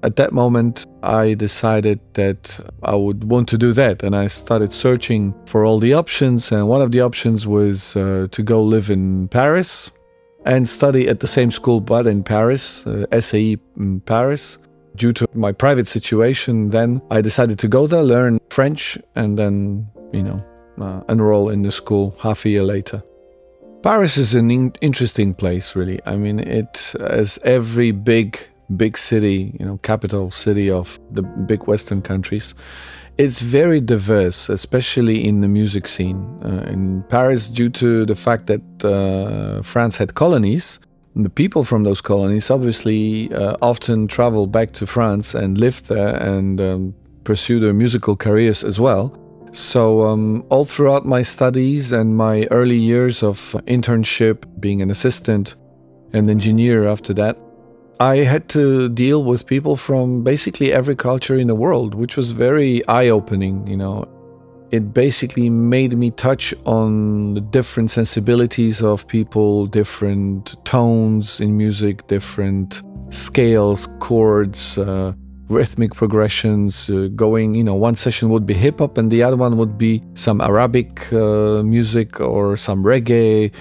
At 0.04 0.16
that 0.16 0.32
moment, 0.32 0.86
I 1.02 1.34
decided 1.34 2.00
that 2.14 2.58
I 2.82 2.96
would 2.96 3.24
want 3.24 3.48
to 3.50 3.58
do 3.58 3.72
that, 3.74 4.02
and 4.02 4.16
I 4.16 4.26
started 4.26 4.72
searching 4.72 5.34
for 5.46 5.64
all 5.64 5.78
the 5.78 5.92
options. 5.92 6.50
And 6.50 6.66
one 6.66 6.82
of 6.82 6.90
the 6.92 7.02
options 7.02 7.46
was 7.46 7.94
uh, 7.94 8.26
to 8.30 8.42
go 8.42 8.64
live 8.64 8.90
in 8.90 9.28
Paris 9.28 9.92
and 10.44 10.68
study 10.68 11.08
at 11.08 11.20
the 11.20 11.28
same 11.28 11.50
school, 11.50 11.80
but 11.80 12.06
in 12.06 12.24
Paris, 12.24 12.86
uh, 12.86 13.06
SAE 13.20 13.58
in 13.76 14.00
Paris. 14.00 14.58
Due 14.96 15.12
to 15.12 15.26
my 15.34 15.52
private 15.52 15.88
situation, 15.88 16.70
then 16.70 17.00
I 17.10 17.20
decided 17.20 17.58
to 17.60 17.68
go 17.68 17.86
there, 17.86 18.02
learn 18.02 18.40
French, 18.50 18.98
and 19.14 19.38
then, 19.38 19.88
you 20.12 20.22
know, 20.22 20.44
uh, 20.80 21.02
enroll 21.08 21.48
in 21.48 21.62
the 21.62 21.72
school 21.72 22.14
half 22.20 22.44
a 22.44 22.50
year 22.50 22.62
later. 22.62 23.02
Paris 23.82 24.16
is 24.16 24.34
an 24.34 24.50
in- 24.50 24.74
interesting 24.80 25.34
place, 25.34 25.74
really. 25.74 25.98
I 26.06 26.16
mean, 26.16 26.38
it 26.38 26.94
as 27.00 27.38
every 27.42 27.90
big, 27.90 28.38
big 28.76 28.96
city, 28.96 29.56
you 29.58 29.66
know, 29.66 29.78
capital 29.82 30.30
city 30.30 30.70
of 30.70 31.00
the 31.10 31.22
big 31.22 31.66
Western 31.66 32.00
countries. 32.00 32.54
It's 33.18 33.40
very 33.42 33.80
diverse, 33.80 34.48
especially 34.48 35.26
in 35.26 35.40
the 35.40 35.48
music 35.48 35.86
scene. 35.86 36.38
Uh, 36.44 36.70
in 36.70 37.02
Paris, 37.08 37.48
due 37.48 37.68
to 37.70 38.06
the 38.06 38.16
fact 38.16 38.46
that 38.46 38.84
uh, 38.84 39.62
France 39.62 39.98
had 39.98 40.14
colonies, 40.14 40.78
the 41.14 41.30
people 41.30 41.64
from 41.64 41.82
those 41.82 42.00
colonies 42.00 42.50
obviously 42.50 43.32
uh, 43.34 43.56
often 43.60 44.08
travel 44.08 44.46
back 44.46 44.72
to 44.72 44.86
France 44.86 45.34
and 45.34 45.58
live 45.58 45.86
there 45.86 46.16
and 46.16 46.60
um, 46.60 46.94
pursue 47.24 47.60
their 47.60 47.74
musical 47.74 48.16
careers 48.16 48.64
as 48.64 48.80
well. 48.80 49.18
So, 49.52 50.02
um, 50.02 50.44
all 50.48 50.64
throughout 50.64 51.04
my 51.04 51.20
studies 51.20 51.92
and 51.92 52.16
my 52.16 52.46
early 52.50 52.78
years 52.78 53.22
of 53.22 53.36
internship, 53.66 54.44
being 54.58 54.80
an 54.80 54.90
assistant 54.90 55.56
and 56.14 56.30
engineer 56.30 56.88
after 56.88 57.12
that, 57.14 57.36
I 58.00 58.16
had 58.16 58.48
to 58.50 58.88
deal 58.88 59.22
with 59.22 59.46
people 59.46 59.76
from 59.76 60.24
basically 60.24 60.72
every 60.72 60.96
culture 60.96 61.36
in 61.36 61.48
the 61.48 61.54
world, 61.54 61.94
which 61.94 62.16
was 62.16 62.32
very 62.32 62.86
eye 62.88 63.08
opening, 63.08 63.66
you 63.66 63.76
know. 63.76 64.08
It 64.72 64.94
basically 64.94 65.50
made 65.50 65.96
me 65.96 66.10
touch 66.10 66.54
on 66.64 67.34
the 67.34 67.40
different 67.42 67.90
sensibilities 67.90 68.82
of 68.82 69.06
people, 69.06 69.66
different 69.66 70.56
tones 70.64 71.40
in 71.40 71.56
music, 71.56 72.06
different 72.06 72.82
scales, 73.10 73.86
chords, 74.00 74.78
uh, 74.78 75.12
rhythmic 75.48 75.94
progressions. 75.94 76.88
Uh, 76.88 77.08
going, 77.14 77.54
you 77.54 77.62
know, 77.62 77.74
one 77.74 77.96
session 77.96 78.30
would 78.30 78.46
be 78.46 78.54
hip 78.54 78.78
hop 78.78 78.96
and 78.96 79.10
the 79.10 79.22
other 79.22 79.36
one 79.36 79.58
would 79.58 79.76
be 79.76 80.02
some 80.14 80.40
Arabic 80.40 81.12
uh, 81.12 81.62
music 81.62 82.18
or 82.18 82.56
some 82.56 82.82
reggae. 82.82 83.52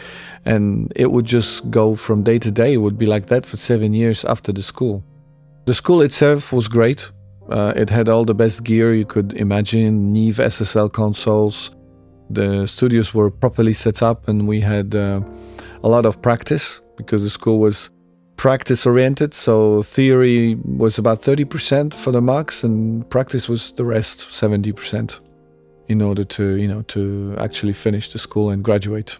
And 0.45 0.93
it 0.95 1.11
would 1.11 1.25
just 1.25 1.69
go 1.69 1.93
from 1.93 2.23
day 2.23 2.39
to 2.39 2.49
day. 2.49 2.73
It 2.73 2.77
would 2.77 2.97
be 2.97 3.05
like 3.05 3.25
that 3.27 3.45
for 3.45 3.57
seven 3.57 3.93
years 3.93 4.23
after 4.23 4.53
the 4.53 4.63
school. 4.63 5.03
The 5.65 5.73
school 5.73 6.01
itself 6.01 6.53
was 6.53 6.69
great. 6.69 7.11
Uh, 7.51 7.73
it 7.75 7.89
had 7.89 8.07
all 8.07 8.23
the 8.23 8.33
best 8.33 8.63
gear 8.63 8.93
you 8.93 9.05
could 9.05 9.33
imagine 9.33 10.13
Neve 10.13 10.37
SSL 10.37 10.91
consoles. 10.91 11.71
The 12.29 12.65
studios 12.65 13.13
were 13.13 13.29
properly 13.29 13.73
set 13.73 14.01
up, 14.01 14.29
and 14.29 14.47
we 14.47 14.61
had 14.61 14.95
uh, 14.95 15.21
a 15.83 15.89
lot 15.89 16.05
of 16.05 16.21
practice 16.21 16.79
because 16.95 17.23
the 17.23 17.29
school 17.29 17.59
was 17.59 17.89
practice 18.37 18.85
oriented. 18.85 19.33
So 19.33 19.83
theory 19.83 20.55
was 20.63 20.97
about 20.97 21.21
30% 21.21 21.93
for 21.93 22.11
the 22.11 22.21
marks, 22.21 22.63
and 22.63 23.07
practice 23.09 23.49
was 23.49 23.73
the 23.73 23.83
rest, 23.83 24.29
70%, 24.29 25.19
in 25.89 26.01
order 26.01 26.23
to, 26.23 26.55
you 26.55 26.69
know, 26.69 26.83
to 26.83 27.35
actually 27.37 27.73
finish 27.73 28.13
the 28.13 28.19
school 28.19 28.49
and 28.49 28.63
graduate. 28.63 29.19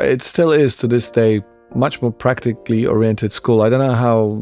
It 0.00 0.22
still 0.22 0.52
is 0.52 0.76
to 0.76 0.86
this 0.86 1.10
day 1.10 1.42
much 1.74 2.00
more 2.02 2.12
practically 2.12 2.86
oriented 2.86 3.32
school. 3.32 3.62
I 3.62 3.68
don't 3.68 3.80
know 3.80 3.94
how 3.94 4.40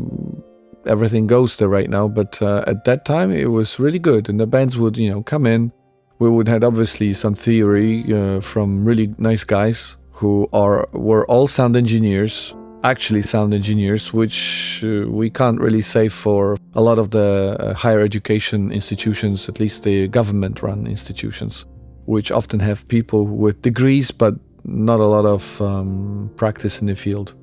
everything 0.86 1.26
goes 1.26 1.56
there 1.56 1.68
right 1.68 1.88
now. 1.88 2.08
But 2.08 2.40
uh, 2.42 2.64
at 2.66 2.84
that 2.84 3.04
time, 3.04 3.30
it 3.30 3.50
was 3.50 3.78
really 3.78 3.98
good, 3.98 4.28
and 4.28 4.38
the 4.38 4.46
bands 4.46 4.76
would, 4.76 4.96
you 4.96 5.10
know, 5.10 5.22
come 5.22 5.46
in. 5.46 5.72
We 6.18 6.30
would 6.30 6.48
have 6.48 6.62
obviously 6.64 7.12
some 7.14 7.34
theory 7.34 8.04
uh, 8.12 8.40
from 8.40 8.84
really 8.84 9.14
nice 9.18 9.44
guys 9.44 9.98
who 10.12 10.48
are 10.52 10.88
were 10.92 11.26
all 11.26 11.48
sound 11.48 11.76
engineers, 11.76 12.54
actually 12.84 13.22
sound 13.22 13.52
engineers, 13.54 14.12
which 14.12 14.84
uh, 14.84 15.08
we 15.08 15.30
can't 15.30 15.60
really 15.60 15.82
say 15.82 16.08
for 16.08 16.56
a 16.74 16.80
lot 16.80 16.98
of 16.98 17.10
the 17.10 17.56
uh, 17.58 17.74
higher 17.74 18.00
education 18.00 18.70
institutions, 18.70 19.48
at 19.48 19.58
least 19.58 19.82
the 19.82 20.08
government-run 20.08 20.86
institutions, 20.86 21.66
which 22.06 22.30
often 22.30 22.60
have 22.60 22.86
people 22.88 23.26
with 23.26 23.62
degrees 23.62 24.10
but 24.12 24.34
not 24.64 25.00
a 25.00 25.06
lot 25.06 25.26
of 25.26 25.60
um, 25.60 26.30
practice 26.36 26.80
in 26.80 26.86
the 26.86 26.94
field. 26.94 27.34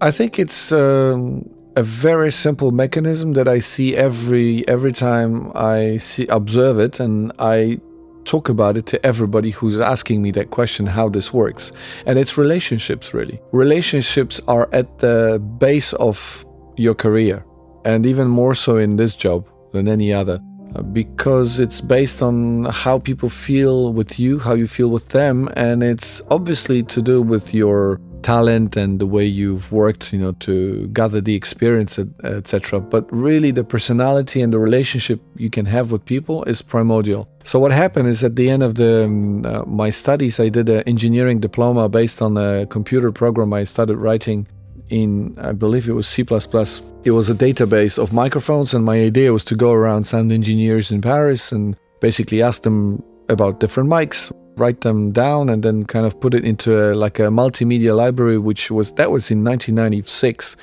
I 0.00 0.10
think 0.10 0.38
it's 0.38 0.72
um, 0.72 1.48
a 1.76 1.82
very 1.82 2.30
simple 2.30 2.70
mechanism 2.70 3.32
that 3.32 3.48
I 3.48 3.58
see 3.58 3.96
every 3.96 4.66
every 4.68 4.92
time 4.92 5.52
I 5.54 5.96
see 5.96 6.26
observe 6.26 6.78
it 6.78 7.00
and 7.00 7.32
I 7.38 7.80
talk 8.24 8.48
about 8.48 8.76
it 8.76 8.86
to 8.86 9.04
everybody 9.04 9.50
who's 9.50 9.80
asking 9.80 10.22
me 10.22 10.30
that 10.32 10.50
question 10.50 10.86
how 10.86 11.08
this 11.08 11.32
works. 11.32 11.72
And 12.06 12.18
it's 12.18 12.38
relationships 12.38 13.14
really. 13.14 13.40
Relationships 13.52 14.40
are 14.46 14.68
at 14.72 14.98
the 14.98 15.42
base 15.58 15.92
of 15.94 16.44
your 16.76 16.94
career 16.94 17.44
and 17.84 18.06
even 18.06 18.28
more 18.28 18.54
so 18.54 18.76
in 18.76 18.96
this 18.96 19.16
job 19.16 19.48
than 19.72 19.88
any 19.88 20.12
other 20.12 20.38
uh, 20.74 20.82
because 20.82 21.58
it's 21.58 21.80
based 21.80 22.22
on 22.22 22.64
how 22.64 22.98
people 22.98 23.28
feel 23.28 23.92
with 23.92 24.18
you 24.18 24.38
how 24.38 24.54
you 24.54 24.68
feel 24.68 24.88
with 24.88 25.08
them 25.08 25.48
and 25.56 25.82
it's 25.82 26.22
obviously 26.30 26.82
to 26.82 27.02
do 27.02 27.20
with 27.20 27.52
your 27.52 28.00
talent 28.22 28.76
and 28.76 28.98
the 28.98 29.06
way 29.06 29.24
you've 29.24 29.72
worked, 29.72 30.12
you 30.12 30.18
know, 30.18 30.32
to 30.32 30.86
gather 30.88 31.20
the 31.20 31.34
experience, 31.34 31.98
etc. 32.24 32.80
But 32.80 33.10
really, 33.12 33.50
the 33.50 33.64
personality 33.64 34.40
and 34.40 34.52
the 34.52 34.58
relationship 34.58 35.20
you 35.36 35.50
can 35.50 35.66
have 35.66 35.90
with 35.90 36.04
people 36.04 36.44
is 36.44 36.62
primordial. 36.62 37.28
So 37.44 37.58
what 37.58 37.72
happened 37.72 38.08
is 38.08 38.22
at 38.24 38.36
the 38.36 38.48
end 38.48 38.62
of 38.62 38.76
the 38.76 39.04
um, 39.04 39.44
uh, 39.44 39.64
my 39.66 39.90
studies, 39.90 40.38
I 40.38 40.48
did 40.48 40.68
an 40.68 40.82
engineering 40.86 41.40
diploma 41.40 41.88
based 41.88 42.22
on 42.22 42.36
a 42.36 42.66
computer 42.66 43.12
program 43.12 43.52
I 43.52 43.64
started 43.64 43.96
writing 43.96 44.46
in, 44.88 45.34
I 45.38 45.52
believe 45.52 45.88
it 45.88 45.92
was 45.92 46.06
C++. 46.06 46.22
It 46.22 47.10
was 47.10 47.30
a 47.30 47.34
database 47.34 47.98
of 47.98 48.12
microphones, 48.12 48.74
and 48.74 48.84
my 48.84 49.00
idea 49.00 49.32
was 49.32 49.44
to 49.44 49.56
go 49.56 49.72
around 49.72 50.04
sound 50.04 50.30
engineers 50.30 50.92
in 50.92 51.00
Paris 51.00 51.50
and 51.50 51.76
basically 52.00 52.42
ask 52.42 52.62
them 52.62 53.02
about 53.28 53.58
different 53.58 53.88
mics 53.88 54.30
write 54.62 54.80
them 54.82 55.10
down 55.10 55.48
and 55.48 55.60
then 55.64 55.84
kind 55.94 56.06
of 56.06 56.12
put 56.20 56.32
it 56.34 56.44
into 56.44 56.70
a, 56.84 56.94
like 57.04 57.18
a 57.18 57.28
multimedia 57.40 57.92
library 58.02 58.38
which 58.38 58.70
was 58.70 58.92
that 58.92 59.10
was 59.10 59.24
in 59.34 59.42
1996 59.42 60.56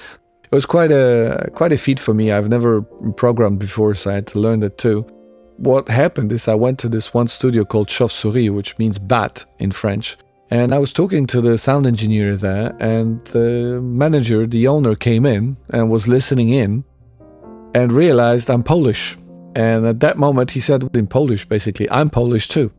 it 0.52 0.56
was 0.56 0.66
quite 0.66 0.92
a 0.92 1.52
quite 1.54 1.74
a 1.74 1.78
feat 1.78 2.00
for 2.00 2.14
me. 2.20 2.32
I've 2.32 2.50
never 2.50 2.82
programmed 3.24 3.60
before 3.60 3.94
so 3.94 4.10
i 4.10 4.16
had 4.16 4.28
to 4.28 4.40
learn 4.40 4.62
that 4.62 4.78
too. 4.86 5.06
What 5.58 5.90
happened 5.90 6.32
is 6.32 6.48
i 6.48 6.56
went 6.56 6.80
to 6.80 6.90
this 6.90 7.14
one 7.14 7.28
studio 7.28 7.64
called 7.72 7.88
chauve-souris 7.88 8.50
which 8.58 8.78
means 8.80 8.98
bat 8.98 9.46
in 9.60 9.72
french. 9.82 10.18
And 10.50 10.74
i 10.74 10.80
was 10.80 10.92
talking 10.94 11.28
to 11.28 11.40
the 11.42 11.58
sound 11.58 11.86
engineer 11.86 12.36
there 12.36 12.76
and 12.80 13.24
the 13.36 13.80
manager 13.82 14.40
the 14.48 14.68
owner 14.76 14.96
came 14.96 15.26
in 15.36 15.44
and 15.76 15.92
was 15.92 16.08
listening 16.08 16.50
in 16.64 16.72
and 17.76 17.92
realized 17.92 18.50
i'm 18.50 18.64
polish. 18.64 19.04
And 19.56 19.86
at 19.86 20.00
that 20.00 20.18
moment 20.18 20.52
he 20.52 20.62
said 20.68 20.80
in 20.96 21.08
polish 21.08 21.44
basically. 21.56 21.88
I'm 21.98 22.10
polish 22.10 22.48
too 22.48 22.72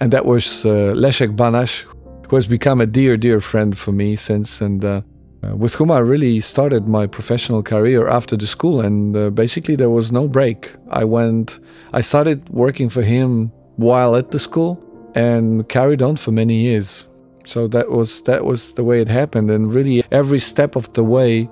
and 0.00 0.12
that 0.12 0.26
was 0.26 0.64
uh, 0.64 0.94
Leszek 0.94 1.36
Banash, 1.36 1.84
who 2.28 2.36
has 2.36 2.46
become 2.46 2.80
a 2.80 2.86
dear, 2.86 3.16
dear 3.16 3.40
friend 3.40 3.76
for 3.76 3.92
me 3.92 4.16
since, 4.16 4.60
and 4.60 4.84
uh, 4.84 5.02
uh, 5.44 5.54
with 5.56 5.74
whom 5.74 5.90
I 5.90 5.98
really 5.98 6.40
started 6.40 6.88
my 6.88 7.06
professional 7.06 7.62
career 7.62 8.08
after 8.08 8.36
the 8.36 8.46
school. 8.46 8.80
And 8.80 9.16
uh, 9.16 9.30
basically, 9.30 9.76
there 9.76 9.90
was 9.90 10.10
no 10.10 10.26
break. 10.26 10.72
I 10.90 11.04
went, 11.04 11.60
I 11.92 12.00
started 12.00 12.48
working 12.48 12.88
for 12.88 13.02
him 13.02 13.52
while 13.76 14.16
at 14.16 14.30
the 14.30 14.38
school 14.38 14.82
and 15.14 15.68
carried 15.68 16.02
on 16.02 16.16
for 16.16 16.32
many 16.32 16.54
years. 16.54 17.06
So 17.46 17.68
that 17.68 17.90
was 17.90 18.22
that 18.22 18.44
was 18.44 18.72
the 18.72 18.84
way 18.84 19.00
it 19.00 19.08
happened, 19.08 19.50
and 19.50 19.72
really 19.72 20.02
every 20.10 20.38
step 20.38 20.76
of 20.76 20.92
the 20.94 21.04
way 21.04 21.50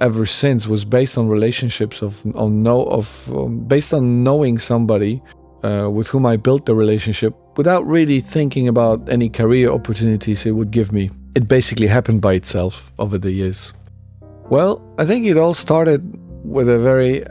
ever 0.00 0.26
since 0.26 0.66
was 0.66 0.84
based 0.84 1.18
on 1.18 1.28
relationships 1.28 2.02
of 2.02 2.24
on 2.34 2.62
know 2.62 2.84
of 2.84 3.30
um, 3.30 3.58
based 3.60 3.92
on 3.92 4.24
knowing 4.24 4.58
somebody 4.58 5.22
uh, 5.64 5.88
with 5.90 6.08
whom 6.08 6.26
I 6.26 6.36
built 6.36 6.66
the 6.66 6.74
relationship 6.74 7.34
without 7.56 7.86
really 7.86 8.20
thinking 8.20 8.68
about 8.68 9.08
any 9.08 9.28
career 9.28 9.70
opportunities 9.70 10.44
it 10.46 10.52
would 10.52 10.70
give 10.70 10.92
me. 10.92 11.10
It 11.34 11.48
basically 11.48 11.86
happened 11.86 12.20
by 12.20 12.34
itself 12.34 12.92
over 12.98 13.18
the 13.18 13.32
years. 13.32 13.72
Well, 14.50 14.82
I 14.98 15.06
think 15.06 15.26
it 15.26 15.36
all 15.36 15.54
started 15.54 16.02
with 16.44 16.68
a 16.68 16.78
very 16.78 17.24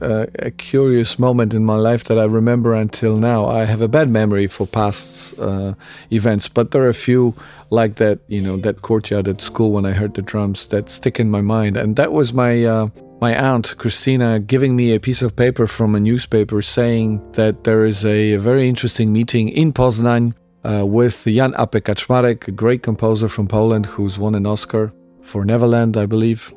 uh, 0.00 0.26
a 0.38 0.50
curious 0.50 1.18
moment 1.18 1.54
in 1.54 1.64
my 1.64 1.74
life 1.74 2.04
that 2.04 2.18
I 2.18 2.24
remember 2.24 2.74
until 2.74 3.16
now. 3.16 3.46
I 3.46 3.64
have 3.64 3.80
a 3.80 3.88
bad 3.88 4.08
memory 4.08 4.46
for 4.46 4.66
past 4.66 5.38
uh, 5.38 5.74
events, 6.12 6.48
but 6.48 6.70
there 6.70 6.82
are 6.82 6.88
a 6.88 6.94
few 6.94 7.34
like 7.70 7.96
that, 7.96 8.20
you 8.28 8.40
know, 8.40 8.56
that 8.58 8.82
courtyard 8.82 9.26
at 9.26 9.40
school 9.40 9.72
when 9.72 9.84
I 9.84 9.92
heard 9.92 10.14
the 10.14 10.22
drums 10.22 10.66
that 10.68 10.88
stick 10.88 11.18
in 11.18 11.30
my 11.30 11.40
mind. 11.40 11.76
And 11.76 11.96
that 11.96 12.12
was 12.12 12.32
my 12.32 12.64
uh, 12.64 12.88
my 13.20 13.34
aunt 13.34 13.76
Christina 13.78 14.38
giving 14.38 14.76
me 14.76 14.94
a 14.94 15.00
piece 15.00 15.22
of 15.22 15.34
paper 15.34 15.66
from 15.66 15.94
a 15.94 16.00
newspaper 16.00 16.62
saying 16.62 17.20
that 17.32 17.64
there 17.64 17.84
is 17.84 18.04
a 18.04 18.36
very 18.36 18.68
interesting 18.68 19.12
meeting 19.12 19.48
in 19.48 19.72
Poznań 19.72 20.34
uh, 20.64 20.86
with 20.86 21.24
Jan 21.24 21.54
A.P. 21.56 21.80
Kaczmarek, 21.80 22.48
a 22.48 22.52
great 22.52 22.82
composer 22.82 23.28
from 23.28 23.48
Poland 23.48 23.86
who's 23.86 24.18
won 24.18 24.34
an 24.34 24.46
Oscar 24.46 24.92
for 25.22 25.44
Neverland, 25.44 25.96
I 25.96 26.06
believe. 26.06 26.52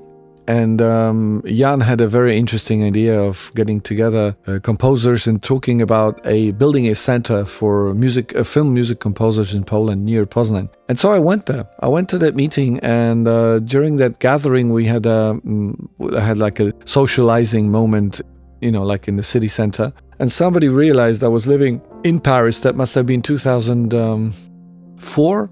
And 0.48 0.82
um, 0.82 1.44
Jan 1.46 1.82
had 1.82 2.02
a 2.02 2.08
very 2.08 2.36
interesting 2.38 2.84
idea 2.84 3.22
of 3.22 3.52
getting 3.56 3.80
together 3.80 4.36
uh, 4.48 4.58
composers 4.64 5.28
and 5.28 5.40
talking 5.42 5.82
about 5.82 6.20
a 6.26 6.52
building 6.54 6.88
a 6.88 6.96
center 6.96 7.46
for 7.46 7.94
music, 7.94 8.36
uh, 8.36 8.44
film 8.44 8.74
music 8.74 9.00
composers 9.00 9.54
in 9.54 9.64
Poland 9.64 10.04
near 10.04 10.26
Poznan. 10.26 10.68
And 10.90 11.00
so 11.00 11.12
I 11.12 11.20
went 11.20 11.46
there. 11.46 11.70
I 11.80 11.88
went 11.88 12.10
to 12.10 12.18
that 12.18 12.36
meeting, 12.36 12.80
and 12.80 13.28
uh, 13.28 13.60
during 13.60 13.98
that 13.98 14.18
gathering, 14.20 14.74
we 14.74 14.86
had 14.86 15.06
a 15.06 15.40
mm, 15.46 15.76
had 16.20 16.38
like 16.38 16.60
a 16.60 16.74
socializing 16.86 17.72
moment, 17.72 18.22
you 18.62 18.72
know, 18.72 18.84
like 18.84 19.08
in 19.08 19.18
the 19.18 19.24
city 19.24 19.48
center. 19.48 19.94
And 20.20 20.32
somebody 20.32 20.70
realized 20.70 21.24
I 21.24 21.30
was 21.30 21.48
living 21.48 21.82
in 22.04 22.20
Paris. 22.20 22.60
That 22.62 22.76
must 22.76 22.96
have 22.96 23.06
been 23.06 23.22
2004, 23.22 25.52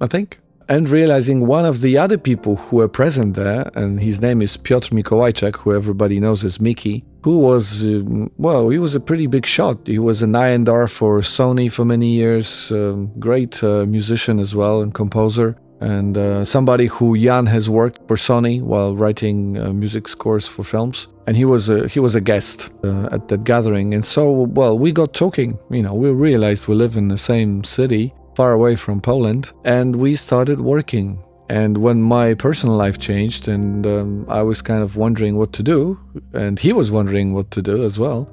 I 0.00 0.06
think 0.06 0.40
and 0.70 0.88
realizing 0.88 1.48
one 1.48 1.66
of 1.66 1.80
the 1.80 1.98
other 1.98 2.16
people 2.16 2.54
who 2.54 2.76
were 2.76 2.88
present 2.88 3.34
there, 3.34 3.68
and 3.74 4.00
his 4.00 4.20
name 4.20 4.40
is 4.40 4.56
Piotr 4.56 4.94
Mikołajczak, 4.94 5.56
who 5.56 5.74
everybody 5.74 6.20
knows 6.20 6.44
as 6.44 6.60
Mickey, 6.60 7.04
who 7.24 7.40
was, 7.40 7.82
uh, 7.82 8.02
well, 8.38 8.68
he 8.68 8.78
was 8.78 8.94
a 8.94 9.00
pretty 9.00 9.26
big 9.26 9.44
shot. 9.46 9.78
He 9.84 9.98
was 9.98 10.22
an 10.22 10.36
A&R 10.36 10.86
for 10.86 11.22
Sony 11.22 11.70
for 11.70 11.84
many 11.84 12.10
years, 12.10 12.70
um, 12.70 13.10
great 13.18 13.64
uh, 13.64 13.84
musician 13.84 14.38
as 14.38 14.54
well 14.54 14.80
and 14.80 14.94
composer, 14.94 15.56
and 15.80 16.16
uh, 16.16 16.44
somebody 16.44 16.86
who 16.86 17.18
Jan 17.18 17.46
has 17.46 17.68
worked 17.68 18.06
for 18.06 18.14
Sony 18.14 18.62
while 18.62 18.94
writing 18.94 19.58
uh, 19.58 19.72
music 19.72 20.06
scores 20.06 20.46
for 20.46 20.62
films. 20.62 21.08
And 21.26 21.36
he 21.36 21.44
was 21.44 21.68
a, 21.68 21.88
he 21.88 21.98
was 21.98 22.14
a 22.14 22.20
guest 22.20 22.70
uh, 22.84 23.08
at 23.10 23.26
that 23.28 23.42
gathering, 23.42 23.92
and 23.92 24.04
so 24.04 24.30
well 24.30 24.78
we 24.78 24.92
got 24.92 25.14
talking. 25.14 25.58
You 25.70 25.82
know, 25.82 25.94
we 25.94 26.10
realized 26.10 26.68
we 26.68 26.74
live 26.76 26.96
in 26.96 27.08
the 27.08 27.18
same 27.18 27.64
city, 27.64 28.14
far 28.40 28.52
away 28.52 28.74
from 28.74 29.02
Poland, 29.02 29.52
and 29.66 29.96
we 29.96 30.16
started 30.16 30.62
working. 30.62 31.22
And 31.50 31.76
when 31.76 32.00
my 32.00 32.32
personal 32.32 32.74
life 32.74 32.98
changed, 32.98 33.48
and 33.48 33.86
um, 33.86 34.24
I 34.30 34.40
was 34.40 34.62
kind 34.62 34.82
of 34.82 34.96
wondering 34.96 35.36
what 35.36 35.52
to 35.58 35.62
do, 35.62 36.00
and 36.32 36.58
he 36.58 36.72
was 36.72 36.90
wondering 36.90 37.34
what 37.34 37.50
to 37.50 37.60
do 37.60 37.84
as 37.84 37.98
well, 37.98 38.26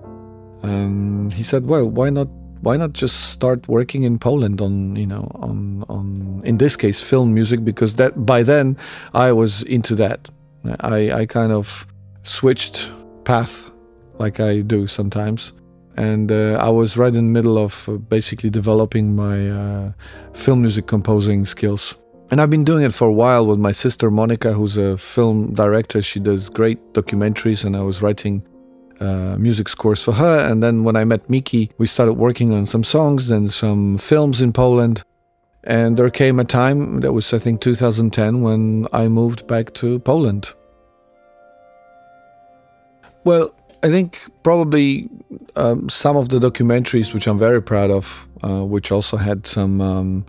um, 0.63 1.29
he 1.31 1.43
said, 1.43 1.67
"Well, 1.67 1.89
why 1.89 2.09
not 2.09 2.29
why 2.61 2.77
not 2.77 2.93
just 2.93 3.15
start 3.31 3.67
working 3.67 4.03
in 4.03 4.17
Poland 4.17 4.61
on 4.61 4.95
you 4.95 5.07
know 5.13 5.25
on 5.47 5.83
on 5.89 6.41
in 6.45 6.57
this 6.57 6.77
case 6.77 7.01
film 7.01 7.33
music 7.33 7.65
because 7.65 7.95
that 7.95 8.13
by 8.25 8.43
then 8.43 8.77
I 9.13 9.33
was 9.33 9.63
into 9.63 9.93
that. 9.95 10.19
I 10.79 10.99
I 11.21 11.25
kind 11.25 11.51
of 11.51 11.85
switched 12.23 12.91
path 13.25 13.71
like 14.19 14.39
I 14.39 14.61
do 14.61 14.87
sometimes. 14.87 15.51
And 15.97 16.31
uh, 16.31 16.57
I 16.61 16.69
was 16.69 16.95
right 16.95 17.13
in 17.13 17.15
the 17.15 17.21
middle 17.39 17.57
of 17.57 17.89
uh, 17.89 17.93
basically 17.93 18.51
developing 18.51 19.15
my 19.15 19.49
uh, 19.49 19.91
film 20.33 20.61
music 20.61 20.85
composing 20.85 21.45
skills. 21.45 21.95
And 22.29 22.39
I've 22.39 22.49
been 22.49 22.63
doing 22.63 22.83
it 22.83 22.93
for 22.93 23.07
a 23.07 23.11
while 23.11 23.47
with 23.47 23.57
my 23.57 23.71
sister 23.71 24.11
Monica, 24.11 24.53
who's 24.53 24.77
a 24.77 24.97
film 24.97 25.53
director. 25.53 26.01
She 26.01 26.19
does 26.19 26.49
great 26.49 26.93
documentaries, 26.93 27.65
and 27.65 27.75
I 27.75 27.81
was 27.81 28.01
writing 28.01 28.45
uh, 28.99 29.37
music 29.39 29.69
scores 29.69 30.03
for 30.03 30.13
her. 30.13 30.39
And 30.39 30.61
then 30.61 30.83
when 30.83 30.95
I 30.95 31.05
met 31.05 31.29
Miki, 31.29 31.71
we 31.77 31.87
started 31.87 32.13
working 32.13 32.53
on 32.53 32.65
some 32.65 32.83
songs 32.83 33.31
and 33.31 33.49
some 33.49 33.97
films 33.97 34.41
in 34.41 34.53
Poland. 34.53 35.03
And 35.63 35.97
there 35.97 36.09
came 36.09 36.39
a 36.39 36.45
time, 36.45 37.01
that 37.01 37.13
was 37.13 37.33
I 37.33 37.39
think 37.39 37.61
2010, 37.61 38.41
when 38.41 38.87
I 38.93 39.07
moved 39.07 39.47
back 39.47 39.73
to 39.75 39.99
Poland. 39.99 40.53
Well, 43.23 43.53
I 43.87 43.89
think 43.89 44.19
probably 44.43 45.09
um, 45.55 45.87
some 45.87 46.17
of 46.17 46.27
the 46.27 46.39
documentaries, 46.39 47.13
which 47.13 47.25
I'm 47.25 47.39
very 47.39 47.61
proud 47.61 47.89
of, 47.89 48.27
uh, 48.43 48.65
which 48.65 48.91
also 48.91 49.15
had 49.15 49.47
some 49.47 49.79
um, 49.79 50.25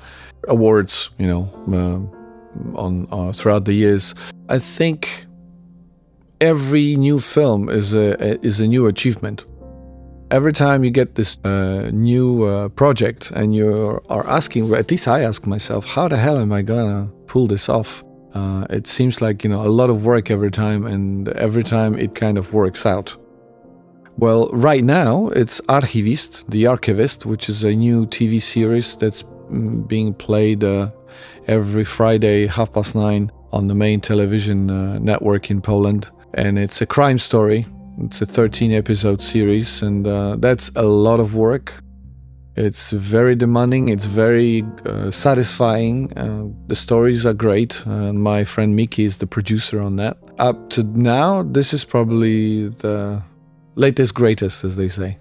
awards, 0.46 1.10
you 1.18 1.26
know, 1.26 1.44
uh, 1.72 2.78
on 2.78 3.08
uh, 3.10 3.32
throughout 3.32 3.64
the 3.64 3.72
years. 3.72 4.14
I 4.48 4.60
think 4.60 5.26
every 6.40 6.94
new 6.94 7.18
film 7.18 7.68
is 7.68 7.94
a 7.94 8.38
is 8.46 8.60
a 8.60 8.68
new 8.68 8.86
achievement. 8.86 9.44
Every 10.30 10.52
time 10.52 10.84
you 10.84 10.92
get 10.92 11.16
this 11.16 11.36
uh, 11.44 11.90
new 11.92 12.44
uh, 12.44 12.68
project 12.68 13.32
and 13.32 13.56
you 13.56 14.00
are 14.08 14.24
asking, 14.28 14.72
at 14.72 14.88
least 14.88 15.08
I 15.08 15.22
ask 15.22 15.48
myself, 15.48 15.84
how 15.84 16.06
the 16.06 16.16
hell 16.16 16.38
am 16.38 16.52
I 16.52 16.62
gonna 16.62 17.10
pull 17.26 17.48
this 17.48 17.68
off? 17.68 18.04
Uh, 18.34 18.66
it 18.70 18.86
seems 18.86 19.20
like 19.20 19.42
you 19.42 19.50
know 19.50 19.66
a 19.66 19.72
lot 19.80 19.90
of 19.90 20.04
work 20.04 20.30
every 20.30 20.52
time, 20.52 20.86
and 20.86 21.28
every 21.30 21.64
time 21.64 21.98
it 21.98 22.14
kind 22.14 22.38
of 22.38 22.52
works 22.52 22.86
out. 22.86 23.16
Well, 24.18 24.48
right 24.52 24.82
now 24.82 25.28
it's 25.28 25.60
Archivist, 25.68 26.50
the 26.50 26.66
Archivist, 26.66 27.24
which 27.24 27.48
is 27.48 27.62
a 27.62 27.72
new 27.72 28.04
TV 28.04 28.42
series 28.42 28.96
that's 28.96 29.22
mm, 29.22 29.86
being 29.86 30.12
played 30.12 30.64
uh, 30.64 30.90
every 31.46 31.84
Friday, 31.84 32.48
half 32.48 32.72
past 32.72 32.96
nine, 32.96 33.30
on 33.52 33.68
the 33.68 33.76
main 33.76 34.00
television 34.00 34.70
uh, 34.70 34.98
network 34.98 35.52
in 35.52 35.60
Poland. 35.60 36.10
And 36.34 36.58
it's 36.58 36.82
a 36.82 36.86
crime 36.86 37.20
story. 37.20 37.64
It's 38.00 38.20
a 38.20 38.26
13 38.26 38.72
episode 38.72 39.22
series, 39.22 39.82
and 39.82 40.04
uh, 40.04 40.34
that's 40.40 40.72
a 40.74 40.82
lot 40.82 41.20
of 41.20 41.36
work. 41.36 41.80
It's 42.56 42.90
very 42.90 43.36
demanding, 43.36 43.88
it's 43.88 44.06
very 44.06 44.64
uh, 44.84 45.12
satisfying. 45.12 46.12
Uh, 46.18 46.48
the 46.66 46.74
stories 46.74 47.24
are 47.24 47.34
great. 47.34 47.86
And 47.86 48.20
my 48.20 48.42
friend 48.42 48.74
Miki 48.74 49.04
is 49.04 49.18
the 49.18 49.28
producer 49.28 49.80
on 49.80 49.94
that. 49.96 50.16
Up 50.40 50.70
to 50.70 50.82
now, 50.82 51.44
this 51.44 51.72
is 51.72 51.84
probably 51.84 52.66
the 52.66 53.22
latest 53.78 54.14
greatest, 54.14 54.64
as 54.64 54.76
they 54.76 54.88
say. 54.88 55.18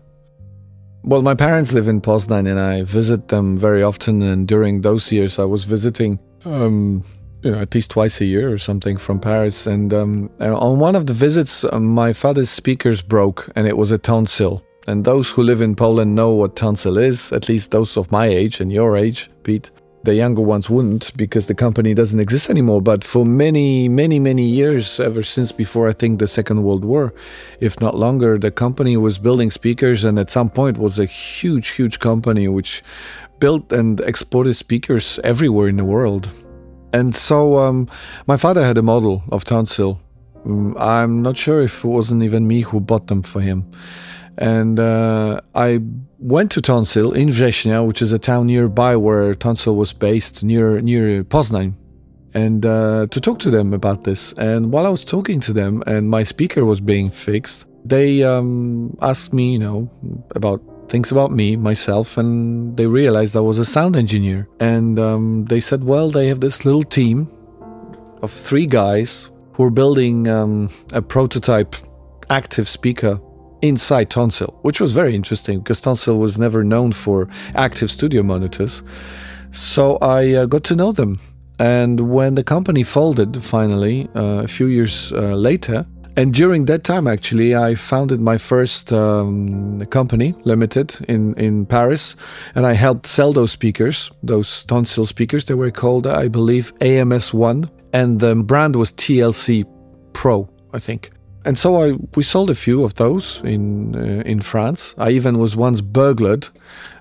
Well, 1.03 1.21
my 1.21 1.35
parents 1.35 1.71
live 1.73 1.87
in 1.87 2.01
Poznan 2.01 2.49
and 2.49 2.59
I 2.59 2.83
visit 2.83 3.29
them 3.29 3.57
very 3.57 3.83
often. 3.83 4.21
And 4.21 4.47
during 4.47 4.81
those 4.81 5.11
years, 5.11 5.39
I 5.39 5.45
was 5.45 5.63
visiting, 5.63 6.19
um, 6.43 7.03
you 7.43 7.51
know, 7.51 7.59
at 7.59 7.73
least 7.73 7.91
twice 7.91 8.19
a 8.19 8.25
year 8.25 8.51
or 8.51 8.57
something 8.57 8.97
from 8.97 9.19
Paris. 9.19 9.67
And 9.67 9.93
um, 9.93 10.29
on 10.41 10.79
one 10.79 10.95
of 10.95 11.05
the 11.05 11.13
visits, 11.13 11.63
uh, 11.63 11.79
my 11.79 12.11
father's 12.11 12.49
speakers 12.49 13.01
broke 13.01 13.49
and 13.55 13.67
it 13.67 13.77
was 13.77 13.91
a 13.91 13.97
tonsil. 13.97 14.63
And 14.87 15.05
those 15.05 15.29
who 15.29 15.43
live 15.43 15.61
in 15.61 15.75
Poland 15.75 16.15
know 16.15 16.33
what 16.33 16.55
tonsil 16.55 16.97
is, 16.97 17.31
at 17.31 17.47
least 17.47 17.71
those 17.71 17.95
of 17.95 18.11
my 18.11 18.25
age 18.25 18.59
and 18.59 18.71
your 18.71 18.97
age, 18.97 19.29
Pete 19.43 19.69
the 20.03 20.15
younger 20.15 20.41
ones 20.41 20.69
wouldn't 20.69 21.15
because 21.17 21.47
the 21.47 21.55
company 21.55 21.93
doesn't 21.93 22.19
exist 22.19 22.49
anymore. 22.49 22.81
But 22.81 23.03
for 23.03 23.25
many, 23.25 23.89
many, 23.89 24.19
many 24.19 24.43
years, 24.43 24.99
ever 24.99 25.23
since 25.23 25.51
before 25.51 25.89
I 25.89 25.93
think 25.93 26.19
the 26.19 26.27
Second 26.27 26.63
World 26.63 26.85
War, 26.85 27.13
if 27.59 27.79
not 27.81 27.95
longer, 27.95 28.37
the 28.37 28.51
company 28.51 28.95
was 28.95 29.19
building 29.19 29.51
speakers 29.51 30.03
and 30.03 30.17
at 30.17 30.31
some 30.31 30.49
point 30.49 30.77
was 30.77 30.99
a 30.99 31.05
huge, 31.05 31.69
huge 31.69 31.99
company 31.99 32.47
which 32.47 32.83
built 33.39 33.71
and 33.71 33.99
exported 34.01 34.55
speakers 34.55 35.19
everywhere 35.23 35.67
in 35.67 35.77
the 35.77 35.85
world. 35.85 36.29
And 36.93 37.15
so 37.15 37.57
um, 37.57 37.89
my 38.27 38.37
father 38.37 38.63
had 38.63 38.77
a 38.77 38.81
model 38.81 39.23
of 39.31 39.43
Tonsil. 39.43 39.99
Mm, 40.45 40.79
I'm 40.79 41.21
not 41.21 41.37
sure 41.37 41.61
if 41.61 41.83
it 41.83 41.87
wasn't 41.87 42.23
even 42.23 42.47
me 42.47 42.61
who 42.61 42.79
bought 42.79 43.07
them 43.07 43.23
for 43.23 43.41
him. 43.41 43.69
And 44.37 44.79
uh, 44.79 45.41
I 45.53 45.81
went 46.19 46.51
to 46.51 46.61
Tonsil 46.61 47.13
in 47.13 47.29
Września, 47.29 47.85
which 47.85 48.01
is 48.01 48.11
a 48.11 48.19
town 48.19 48.47
nearby 48.47 48.95
where 48.95 49.35
Tonsil 49.35 49.75
was 49.75 49.93
based, 49.93 50.43
near 50.43 50.81
near 50.81 51.23
Poznań, 51.23 51.73
and 52.33 52.65
uh, 52.65 53.07
to 53.11 53.21
talk 53.21 53.39
to 53.39 53.51
them 53.51 53.73
about 53.73 54.03
this. 54.03 54.33
And 54.33 54.71
while 54.71 54.85
I 54.85 54.89
was 54.89 55.05
talking 55.05 55.39
to 55.41 55.53
them, 55.53 55.83
and 55.87 56.09
my 56.09 56.23
speaker 56.23 56.65
was 56.65 56.79
being 56.79 57.09
fixed, 57.09 57.65
they 57.85 58.23
um, 58.23 58.97
asked 59.01 59.33
me, 59.33 59.53
you 59.53 59.59
know, 59.59 59.89
about 60.35 60.61
things 60.89 61.11
about 61.11 61.31
me, 61.31 61.55
myself, 61.55 62.17
and 62.17 62.75
they 62.77 62.85
realized 62.85 63.35
I 63.35 63.41
was 63.41 63.59
a 63.59 63.65
sound 63.65 63.95
engineer. 63.95 64.47
And 64.59 64.99
um, 64.99 65.45
they 65.45 65.59
said, 65.59 65.83
well, 65.83 66.09
they 66.09 66.27
have 66.27 66.39
this 66.39 66.65
little 66.65 66.83
team 66.83 67.27
of 68.21 68.31
three 68.31 68.65
guys 68.65 69.29
who 69.53 69.63
are 69.63 69.71
building 69.71 70.27
um, 70.27 70.69
a 70.91 71.01
prototype 71.01 71.75
active 72.29 72.67
speaker 72.67 73.19
inside 73.61 74.09
Tonsil, 74.09 74.57
which 74.61 74.79
was 74.79 74.93
very 74.93 75.15
interesting 75.15 75.59
because 75.59 75.79
Tonsil 75.79 76.17
was 76.17 76.37
never 76.37 76.63
known 76.63 76.91
for 76.91 77.27
active 77.55 77.89
studio 77.91 78.23
monitors. 78.23 78.83
So 79.51 79.97
I 79.97 80.33
uh, 80.33 80.45
got 80.45 80.63
to 80.65 80.75
know 80.75 80.91
them. 80.91 81.19
And 81.59 82.11
when 82.11 82.35
the 82.35 82.43
company 82.43 82.83
folded 82.83 83.43
finally, 83.43 84.07
uh, 84.15 84.43
a 84.43 84.47
few 84.47 84.67
years 84.67 85.11
uh, 85.11 85.33
later, 85.33 85.85
and 86.17 86.33
during 86.33 86.65
that 86.65 86.83
time, 86.83 87.05
actually, 87.05 87.55
I 87.55 87.75
founded 87.75 88.19
my 88.19 88.39
first 88.39 88.91
um, 88.91 89.85
company, 89.91 90.33
Limited, 90.45 90.97
in, 91.07 91.35
in 91.35 91.67
Paris. 91.67 92.15
And 92.55 92.65
I 92.65 92.73
helped 92.73 93.05
sell 93.05 93.33
those 93.33 93.51
speakers, 93.51 94.11
those 94.23 94.63
Tonsil 94.63 95.05
speakers. 95.05 95.45
They 95.45 95.53
were 95.53 95.69
called, 95.69 96.07
I 96.07 96.27
believe, 96.27 96.73
AMS1. 96.79 97.69
And 97.93 98.19
the 98.19 98.35
brand 98.35 98.75
was 98.75 98.91
TLC 98.93 99.63
Pro, 100.13 100.49
I 100.73 100.79
think. 100.79 101.11
And 101.47 101.57
so 101.57 101.81
I 101.81 101.93
we 102.17 102.23
sold 102.23 102.49
a 102.49 102.55
few 102.55 102.83
of 102.83 102.95
those 102.95 103.41
in 103.43 103.95
uh, 103.95 104.23
in 104.25 104.41
France. 104.41 104.93
I 104.97 105.11
even 105.11 105.37
was 105.37 105.55
once 105.55 105.79
burgled 105.79 106.51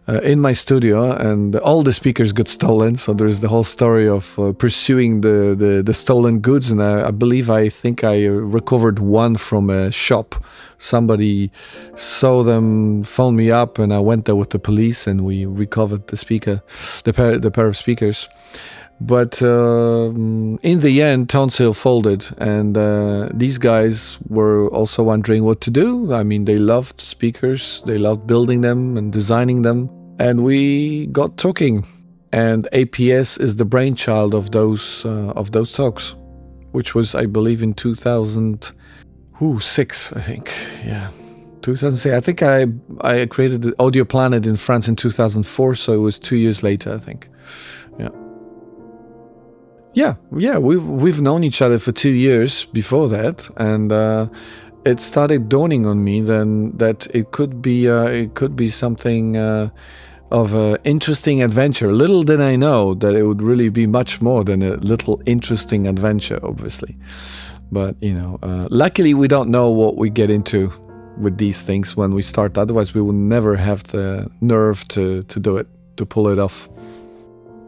uh, 0.09 0.21
in 0.23 0.41
my 0.41 0.55
studio, 0.55 1.11
and 1.11 1.57
all 1.57 1.83
the 1.83 1.93
speakers 1.93 2.33
got 2.33 2.49
stolen. 2.49 2.95
So 2.95 3.13
there's 3.13 3.41
the 3.41 3.49
whole 3.49 3.65
story 3.65 4.09
of 4.09 4.39
uh, 4.39 4.53
pursuing 4.53 5.23
the, 5.23 5.57
the, 5.59 5.83
the 5.83 5.95
stolen 5.95 6.39
goods, 6.39 6.71
and 6.71 6.81
I, 6.81 7.09
I, 7.09 7.11
believe 7.11 7.51
I 7.51 7.69
think 7.69 8.05
I 8.05 8.27
recovered 8.27 9.01
one 9.01 9.37
from 9.37 9.69
a 9.69 9.91
shop. 9.91 10.37
Somebody 10.79 11.51
saw 11.97 12.45
them, 12.45 13.03
phoned 13.03 13.37
me 13.37 13.51
up, 13.51 13.81
and 13.81 13.93
I 13.93 13.99
went 13.99 14.27
there 14.27 14.37
with 14.37 14.51
the 14.51 14.61
police, 14.61 15.09
and 15.09 15.25
we 15.25 15.45
recovered 15.45 16.07
the 16.07 16.17
speaker, 16.17 16.63
the 17.03 17.13
pair 17.13 17.39
the 17.39 17.51
pair 17.51 17.67
of 17.67 17.77
speakers. 17.77 18.29
But 19.01 19.43
uh, 19.43 20.13
in 20.63 20.81
the 20.81 21.03
end, 21.03 21.29
Tonsil 21.29 21.75
folded, 21.75 22.27
and 22.39 22.79
uh, 22.79 23.29
these 23.35 23.59
guys 23.59 24.17
were 24.29 24.69
also 24.69 25.03
wondering 25.03 25.45
what 25.45 25.61
to 25.63 25.71
do. 25.71 26.15
I 26.15 26.23
mean, 26.23 26.45
they 26.47 26.57
loved 26.57 27.03
speakers, 27.03 27.83
they 27.85 27.99
loved 27.99 28.27
building 28.27 28.63
them 28.63 28.97
and 28.97 29.13
designing 29.13 29.61
them, 29.63 29.91
and 30.19 30.45
we 30.45 31.09
got 31.09 31.37
talking. 31.37 31.85
And 32.33 32.67
APS 32.73 33.39
is 33.39 33.57
the 33.57 33.67
brainchild 33.67 34.35
of 34.35 34.53
those 34.53 35.05
uh, 35.05 35.33
of 35.37 35.53
those 35.53 35.73
talks, 35.73 36.17
which 36.73 36.95
was, 36.95 37.15
I 37.15 37.27
believe, 37.27 37.63
in 37.63 37.75
2006, 37.75 40.13
I 40.13 40.21
think. 40.21 40.53
Yeah. 40.85 41.11
2006. 41.63 42.15
I 42.15 42.21
think 42.21 42.43
I 42.43 42.67
I 43.03 43.27
created 43.27 43.75
Audio 43.79 44.05
Planet 44.05 44.47
in 44.47 44.57
France 44.57 44.89
in 44.89 44.97
2004, 44.97 45.75
so 45.75 45.93
it 45.93 45.99
was 45.99 46.19
two 46.19 46.37
years 46.37 46.63
later, 46.63 46.95
I 46.95 46.99
think. 46.99 47.29
Yeah. 49.97 50.17
Yeah, 50.37 50.59
we've 50.59 50.85
we've 50.85 51.23
known 51.23 51.43
each 51.43 51.63
other 51.63 51.79
for 51.79 51.91
two 51.91 52.11
years 52.11 52.67
before 52.67 53.09
that, 53.09 53.49
and 53.57 53.91
uh, 53.91 54.27
it 54.85 55.01
started 55.01 55.49
dawning 55.49 55.87
on 55.87 56.05
me 56.05 56.21
then 56.21 56.77
that 56.77 57.07
it 57.15 57.31
could 57.31 57.63
be 57.63 57.89
uh, 57.89 58.05
it 58.05 58.35
could 58.35 58.57
be 58.57 58.69
something 58.69 59.39
uh, 59.39 59.71
of 60.31 60.53
an 60.53 60.77
interesting 60.85 61.43
adventure. 61.43 61.91
Little 61.91 62.25
did 62.25 62.43
I 62.43 62.57
know 62.57 62.93
that 62.95 63.15
it 63.15 63.23
would 63.23 63.41
really 63.41 63.71
be 63.71 63.87
much 63.87 64.21
more 64.21 64.45
than 64.45 64.63
a 64.63 64.77
little 64.77 65.23
interesting 65.25 65.87
adventure, 65.87 66.41
obviously. 66.43 66.95
But 67.73 67.97
you 68.03 68.13
know, 68.13 68.39
uh, 68.43 68.69
luckily 68.71 69.15
we 69.15 69.29
don't 69.29 69.49
know 69.49 69.71
what 69.71 69.97
we 69.97 70.11
get 70.11 70.29
into 70.29 70.71
with 71.17 71.39
these 71.39 71.63
things 71.63 71.97
when 71.97 72.13
we 72.13 72.21
start. 72.21 72.59
Otherwise, 72.59 72.93
we 72.93 73.01
would 73.01 73.17
never 73.17 73.57
have 73.57 73.83
the 73.85 74.31
nerve 74.43 74.87
to 74.89 75.23
to 75.23 75.41
do 75.41 75.57
it, 75.57 75.69
to 75.97 76.05
pull 76.05 76.29
it 76.29 76.39
off. 76.39 76.69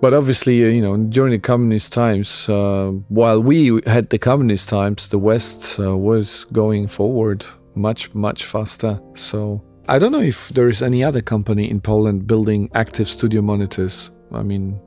But 0.00 0.14
obviously, 0.14 0.64
uh, 0.64 0.68
you 0.68 0.80
know, 0.80 0.96
during 0.96 1.32
the 1.32 1.40
communist 1.40 1.92
times, 1.92 2.48
uh, 2.48 2.92
while 3.08 3.42
we 3.42 3.80
had 3.86 4.10
the 4.10 4.18
communist 4.18 4.68
times, 4.68 5.08
the 5.08 5.18
West 5.18 5.80
uh, 5.80 5.96
was 5.96 6.44
going 6.52 6.86
forward 6.86 7.44
much, 7.74 8.14
much 8.14 8.44
faster. 8.44 9.00
So 9.14 9.60
I 9.88 9.98
don't 9.98 10.12
know 10.12 10.20
if 10.20 10.50
there 10.50 10.68
is 10.68 10.82
any 10.82 11.02
other 11.02 11.20
company 11.20 11.68
in 11.68 11.80
Poland 11.80 12.26
building 12.26 12.70
active 12.74 13.08
studio 13.08 13.42
monitors. 13.42 14.10
I 14.32 14.42
mean, 14.42 14.80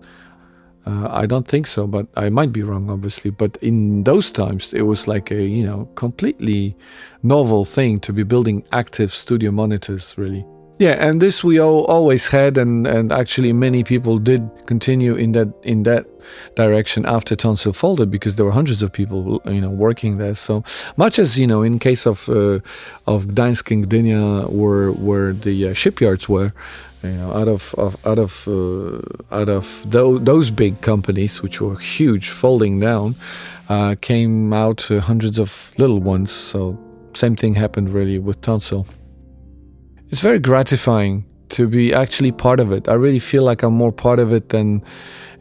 uh, 0.85 1.07
I 1.09 1.25
don't 1.25 1.47
think 1.47 1.67
so, 1.67 1.87
but 1.87 2.07
I 2.15 2.29
might 2.29 2.53
be 2.53 2.63
wrong, 2.63 2.89
obviously. 2.89 3.31
But 3.31 3.57
in 3.57 4.03
those 4.03 4.31
times, 4.31 4.73
it 4.73 4.83
was 4.83 5.07
like 5.07 5.29
a 5.29 5.43
you 5.43 5.65
know 5.65 5.85
completely 5.95 6.75
novel 7.21 7.65
thing 7.65 7.99
to 8.01 8.13
be 8.13 8.23
building 8.23 8.63
active 8.71 9.11
studio 9.11 9.51
monitors, 9.51 10.17
really. 10.17 10.45
Yeah, 10.81 10.97
and 10.97 11.21
this 11.21 11.43
we 11.43 11.59
all 11.59 11.85
always 11.85 12.29
had, 12.29 12.57
and, 12.57 12.87
and 12.87 13.11
actually 13.11 13.53
many 13.53 13.83
people 13.83 14.17
did 14.17 14.49
continue 14.65 15.13
in 15.13 15.33
that 15.33 15.53
in 15.61 15.83
that 15.83 16.07
direction 16.55 17.05
after 17.05 17.35
Tonsil 17.35 17.71
folded 17.71 18.09
because 18.09 18.35
there 18.35 18.47
were 18.47 18.51
hundreds 18.51 18.81
of 18.81 18.91
people 18.91 19.39
you 19.45 19.61
know 19.61 19.69
working 19.69 20.17
there. 20.17 20.33
So 20.33 20.63
much 20.97 21.19
as 21.19 21.37
you 21.37 21.45
know, 21.45 21.61
in 21.61 21.77
case 21.77 22.07
of 22.07 22.27
uh, 22.29 22.61
of 23.05 23.25
Gdańsk 23.27 23.69
and 23.69 23.87
Gdynia, 23.87 24.49
where 24.49 24.91
where 24.91 25.33
the 25.33 25.67
uh, 25.67 25.73
shipyards 25.75 26.27
were, 26.27 26.51
you 27.03 27.11
know, 27.11 27.31
out 27.31 27.47
of, 27.47 27.75
of 27.77 27.95
out 28.03 28.17
of 28.17 28.47
uh, 28.47 29.37
out 29.39 29.49
of 29.49 29.85
th- 29.91 30.21
those 30.23 30.49
big 30.49 30.81
companies, 30.81 31.43
which 31.43 31.61
were 31.61 31.77
huge, 31.77 32.29
folding 32.29 32.79
down, 32.79 33.13
uh, 33.69 33.93
came 34.01 34.51
out 34.51 34.81
hundreds 34.81 35.37
of 35.37 35.71
little 35.77 35.99
ones. 35.99 36.31
So 36.31 36.75
same 37.13 37.35
thing 37.35 37.53
happened 37.53 37.93
really 37.93 38.17
with 38.17 38.41
Tonsil. 38.41 38.87
It's 40.11 40.19
very 40.19 40.39
gratifying 40.39 41.23
to 41.49 41.69
be 41.69 41.93
actually 41.93 42.33
part 42.33 42.59
of 42.59 42.73
it. 42.73 42.89
I 42.89 42.95
really 42.95 43.19
feel 43.19 43.43
like 43.43 43.63
I'm 43.63 43.73
more 43.73 43.93
part 43.93 44.19
of 44.19 44.33
it 44.33 44.49
than 44.49 44.83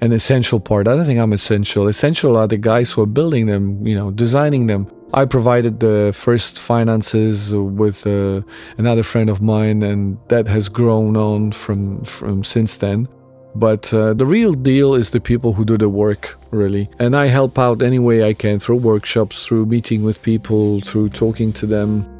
an 0.00 0.12
essential 0.12 0.60
part. 0.60 0.86
I 0.86 0.94
don't 0.94 1.04
think 1.04 1.18
I'm 1.18 1.32
essential. 1.32 1.88
Essential 1.88 2.36
are 2.36 2.46
the 2.46 2.56
guys 2.56 2.92
who 2.92 3.02
are 3.02 3.06
building 3.06 3.46
them, 3.46 3.84
you 3.84 3.96
know, 3.96 4.12
designing 4.12 4.68
them. 4.68 4.86
I 5.12 5.24
provided 5.24 5.80
the 5.80 6.12
first 6.14 6.60
finances 6.60 7.52
with 7.52 8.06
uh, 8.06 8.42
another 8.78 9.02
friend 9.02 9.28
of 9.28 9.42
mine, 9.42 9.82
and 9.82 10.18
that 10.28 10.46
has 10.46 10.68
grown 10.68 11.16
on 11.16 11.50
from 11.50 12.04
from 12.04 12.44
since 12.44 12.76
then. 12.76 13.08
But 13.56 13.92
uh, 13.92 14.14
the 14.14 14.26
real 14.26 14.52
deal 14.52 14.94
is 14.94 15.10
the 15.10 15.20
people 15.20 15.52
who 15.52 15.64
do 15.64 15.76
the 15.76 15.88
work, 15.88 16.38
really. 16.52 16.88
And 17.00 17.16
I 17.16 17.26
help 17.26 17.58
out 17.58 17.82
any 17.82 17.98
way 17.98 18.22
I 18.22 18.34
can 18.34 18.60
through 18.60 18.76
workshops, 18.76 19.44
through 19.44 19.66
meeting 19.66 20.04
with 20.04 20.22
people, 20.22 20.78
through 20.80 21.08
talking 21.08 21.52
to 21.54 21.66
them 21.66 22.19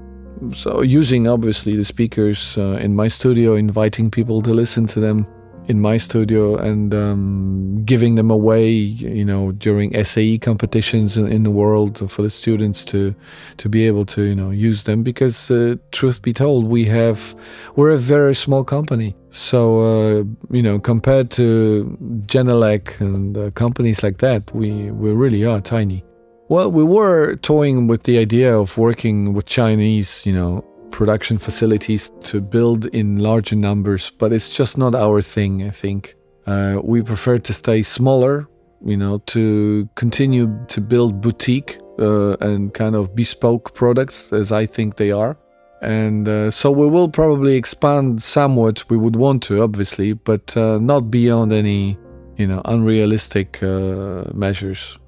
so 0.55 0.83
using 0.83 1.29
obviously 1.29 1.76
the 1.76 1.85
speakers 1.85 2.57
uh, 2.57 2.79
in 2.81 2.94
my 2.94 3.09
studio, 3.09 3.55
inviting 3.55 4.11
people 4.11 4.42
to 4.42 4.53
listen 4.55 4.87
to 4.87 5.00
them 5.00 5.26
in 5.66 5.81
my 5.81 5.96
studio 5.98 6.57
and 6.57 6.92
um, 6.94 7.85
giving 7.85 8.16
them 8.16 8.31
away, 8.31 8.68
you 8.68 9.24
know, 9.24 9.53
during 9.53 9.92
SAE 10.05 10.38
competitions 10.38 11.16
in, 11.16 11.31
in, 11.31 11.42
the 11.44 11.50
world 11.50 12.11
for 12.11 12.22
the 12.22 12.31
students 12.31 12.85
to 12.87 13.14
to 13.59 13.68
be 13.68 13.87
able 13.87 14.05
to, 14.07 14.22
you 14.22 14.35
know, 14.35 14.50
use 14.50 14.83
them. 14.85 15.03
Because 15.03 15.50
uh, 15.50 15.76
truth 15.92 16.22
be 16.22 16.33
told, 16.33 16.66
we 16.66 16.87
have 16.87 17.35
we're 17.76 17.90
a 17.90 17.98
very 17.98 18.35
small 18.35 18.64
company, 18.64 19.14
so 19.31 19.61
uh, 19.81 20.24
you 20.50 20.62
know, 20.62 20.79
compared 20.79 21.31
to 21.33 21.96
Genelec 22.26 23.00
and 23.00 23.37
uh, 23.37 23.50
companies 23.53 24.03
like 24.03 24.18
that, 24.18 24.53
we 24.53 24.90
we 24.90 25.12
really 25.12 25.44
are 25.44 25.61
tiny. 25.61 26.03
Well, 26.51 26.73
we 26.73 26.83
were 26.83 27.37
toying 27.37 27.87
with 27.87 28.03
the 28.03 28.19
idea 28.19 28.59
of 28.59 28.77
working 28.77 29.35
with 29.35 29.47
Chinese, 29.47 30.27
you 30.27 30.33
know, 30.33 30.63
production 30.91 31.39
facilities 31.39 32.11
to 32.25 32.41
build 32.41 32.87
in 32.87 33.21
larger 33.21 33.55
numbers, 33.55 34.11
but 34.11 34.33
it's 34.33 34.49
just 34.57 34.77
not 34.77 34.97
our 34.97 35.23
thing, 35.23 35.63
I 35.63 35.71
think. 35.71 36.17
Uh, 36.49 36.81
we 36.83 37.03
prefer 37.03 37.39
to 37.39 37.53
stay 37.55 37.85
smaller, 37.85 38.49
you 38.85 38.97
know, 38.97 39.19
to 39.27 39.89
continue 39.95 40.49
to 40.67 40.81
build 40.81 41.21
boutique 41.21 41.79
uh, 42.01 42.33
and 42.41 42.75
kind 42.75 42.97
of 42.97 43.15
bespoke 43.15 43.73
products 43.73 44.33
as 44.33 44.51
I 44.51 44.67
think 44.67 44.97
they 44.97 45.13
are. 45.13 45.39
And 45.83 46.29
uh, 46.29 46.51
so 46.51 46.73
we 46.73 46.89
will 46.89 47.09
probably 47.09 47.55
expand 47.55 48.25
somewhat. 48.25 48.91
We 48.91 48.97
would 48.97 49.15
want 49.15 49.45
to, 49.45 49.63
obviously, 49.63 50.15
but 50.15 50.57
uh, 50.57 50.81
not 50.81 51.13
beyond 51.13 51.53
any, 51.53 51.97
you 52.39 52.49
know, 52.49 52.61
unrealistic 52.65 53.63
uh, 53.63 54.25
measures. 54.35 54.99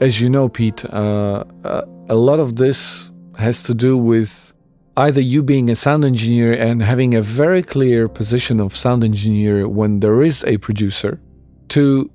As 0.00 0.20
you 0.20 0.28
know, 0.28 0.48
Pete, 0.48 0.84
uh, 0.86 1.44
uh, 1.64 1.82
a 2.08 2.16
lot 2.16 2.40
of 2.40 2.56
this 2.56 3.10
has 3.38 3.62
to 3.64 3.74
do 3.74 3.96
with 3.96 4.52
either 4.96 5.20
you 5.20 5.42
being 5.42 5.70
a 5.70 5.76
sound 5.76 6.04
engineer 6.04 6.52
and 6.52 6.82
having 6.82 7.14
a 7.14 7.22
very 7.22 7.62
clear 7.62 8.08
position 8.08 8.60
of 8.60 8.76
sound 8.76 9.04
engineer 9.04 9.68
when 9.68 10.00
there 10.00 10.22
is 10.22 10.44
a 10.44 10.58
producer, 10.58 11.20
to 11.68 12.10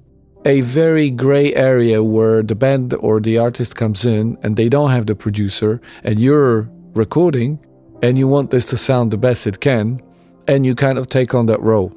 a 0.45 0.61
very 0.61 1.09
gray 1.09 1.53
area 1.55 2.03
where 2.03 2.43
the 2.43 2.55
band 2.55 2.93
or 2.99 3.19
the 3.19 3.37
artist 3.37 3.75
comes 3.75 4.05
in 4.05 4.37
and 4.43 4.55
they 4.55 4.69
don't 4.69 4.91
have 4.91 5.05
the 5.05 5.15
producer 5.15 5.81
and 6.03 6.19
you're 6.19 6.69
recording 6.93 7.59
and 8.01 8.17
you 8.17 8.27
want 8.27 8.51
this 8.51 8.65
to 8.65 8.77
sound 8.77 9.11
the 9.11 9.17
best 9.17 9.47
it 9.47 9.59
can 9.59 10.01
and 10.47 10.65
you 10.65 10.75
kind 10.75 10.97
of 10.97 11.07
take 11.07 11.33
on 11.33 11.47
that 11.47 11.59
role. 11.61 11.91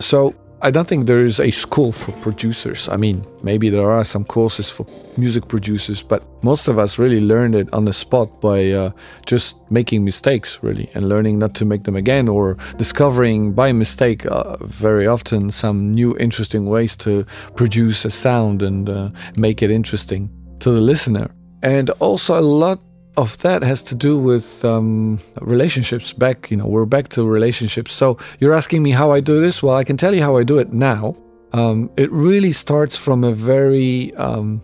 So 0.00 0.34
I 0.62 0.70
don't 0.70 0.86
think 0.86 1.06
there 1.06 1.24
is 1.24 1.40
a 1.40 1.50
school 1.50 1.90
for 1.90 2.12
producers. 2.20 2.86
I 2.90 2.98
mean, 2.98 3.24
maybe 3.42 3.70
there 3.70 3.90
are 3.90 4.04
some 4.04 4.24
courses 4.24 4.68
for 4.68 4.84
music 5.16 5.48
producers, 5.48 6.02
but 6.02 6.22
most 6.42 6.68
of 6.68 6.78
us 6.78 6.98
really 6.98 7.20
learned 7.20 7.54
it 7.54 7.72
on 7.72 7.86
the 7.86 7.94
spot 7.94 8.42
by 8.42 8.70
uh, 8.70 8.90
just 9.24 9.56
making 9.70 10.04
mistakes, 10.04 10.58
really, 10.62 10.90
and 10.92 11.08
learning 11.08 11.38
not 11.38 11.54
to 11.54 11.64
make 11.64 11.84
them 11.84 11.96
again, 11.96 12.28
or 12.28 12.58
discovering 12.76 13.54
by 13.54 13.72
mistake 13.72 14.26
uh, 14.26 14.58
very 14.58 15.06
often 15.06 15.50
some 15.50 15.94
new 15.94 16.14
interesting 16.18 16.66
ways 16.66 16.94
to 16.98 17.24
produce 17.56 18.04
a 18.04 18.10
sound 18.10 18.62
and 18.62 18.90
uh, 18.90 19.08
make 19.36 19.62
it 19.62 19.70
interesting 19.70 20.28
to 20.58 20.70
the 20.70 20.80
listener. 20.80 21.30
And 21.62 21.88
also, 22.00 22.38
a 22.38 22.44
lot 22.44 22.80
of 23.16 23.38
that 23.38 23.62
has 23.62 23.82
to 23.84 23.94
do 23.94 24.18
with 24.18 24.64
um, 24.64 25.18
relationships. 25.40 26.12
Back, 26.12 26.50
you 26.50 26.56
know, 26.56 26.66
we're 26.66 26.86
back 26.86 27.08
to 27.10 27.24
relationships. 27.24 27.92
So 27.92 28.18
you're 28.38 28.52
asking 28.54 28.82
me 28.82 28.90
how 28.90 29.12
I 29.12 29.20
do 29.20 29.40
this? 29.40 29.62
Well, 29.62 29.76
I 29.76 29.84
can 29.84 29.96
tell 29.96 30.14
you 30.14 30.22
how 30.22 30.36
I 30.36 30.44
do 30.44 30.58
it 30.58 30.72
now. 30.72 31.14
Um, 31.52 31.90
it 31.96 32.10
really 32.12 32.52
starts 32.52 32.96
from 32.96 33.24
a 33.24 33.32
very 33.32 34.14
um, 34.14 34.62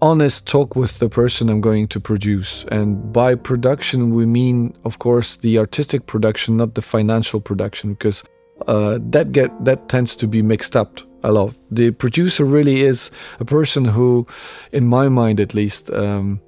honest 0.00 0.46
talk 0.46 0.76
with 0.76 0.98
the 0.98 1.08
person 1.08 1.48
I'm 1.48 1.60
going 1.60 1.88
to 1.88 2.00
produce. 2.00 2.64
And 2.70 3.12
by 3.12 3.34
production, 3.34 4.10
we 4.10 4.26
mean, 4.26 4.76
of 4.84 4.98
course, 4.98 5.36
the 5.36 5.58
artistic 5.58 6.06
production, 6.06 6.56
not 6.56 6.74
the 6.74 6.82
financial 6.82 7.40
production, 7.40 7.94
because 7.94 8.22
uh, 8.66 8.98
that 9.10 9.32
get 9.32 9.64
that 9.64 9.88
tends 9.88 10.16
to 10.16 10.26
be 10.26 10.42
mixed 10.42 10.76
up 10.76 11.00
a 11.22 11.32
lot. 11.32 11.54
The 11.70 11.90
producer 11.90 12.44
really 12.44 12.82
is 12.82 13.10
a 13.40 13.44
person 13.44 13.84
who, 13.84 14.26
in 14.72 14.86
my 14.86 15.08
mind 15.08 15.40
at 15.40 15.54
least, 15.54 15.90
um, 15.90 16.40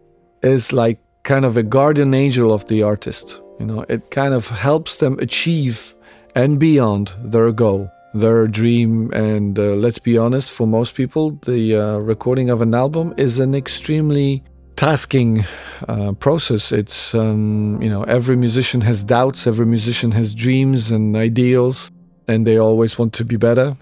is 0.42 0.72
like 0.72 1.00
kind 1.22 1.44
of 1.44 1.56
a 1.56 1.62
guardian 1.62 2.14
angel 2.14 2.52
of 2.52 2.66
the 2.66 2.82
artist. 2.82 3.40
You 3.58 3.66
know, 3.66 3.84
it 3.88 4.10
kind 4.10 4.34
of 4.34 4.48
helps 4.48 4.96
them 4.96 5.18
achieve 5.18 5.94
and 6.34 6.58
beyond 6.58 7.12
their 7.22 7.52
goal, 7.52 7.90
their 8.14 8.46
dream. 8.46 9.12
And 9.12 9.58
uh, 9.58 9.74
let's 9.74 9.98
be 9.98 10.16
honest, 10.16 10.50
for 10.50 10.66
most 10.66 10.94
people, 10.94 11.32
the 11.44 11.76
uh, 11.76 11.98
recording 11.98 12.50
of 12.50 12.60
an 12.60 12.74
album 12.74 13.14
is 13.16 13.38
an 13.38 13.54
extremely 13.54 14.42
tasking 14.76 15.44
uh, 15.88 16.12
process. 16.12 16.72
It's, 16.72 17.14
um, 17.14 17.80
you 17.82 17.90
know, 17.90 18.02
every 18.04 18.36
musician 18.36 18.80
has 18.82 19.04
doubts, 19.04 19.46
every 19.46 19.66
musician 19.66 20.12
has 20.12 20.34
dreams 20.34 20.90
and 20.90 21.16
ideals, 21.16 21.90
and 22.26 22.46
they 22.46 22.56
always 22.56 22.98
want 22.98 23.12
to 23.14 23.24
be 23.24 23.36
better. 23.36 23.76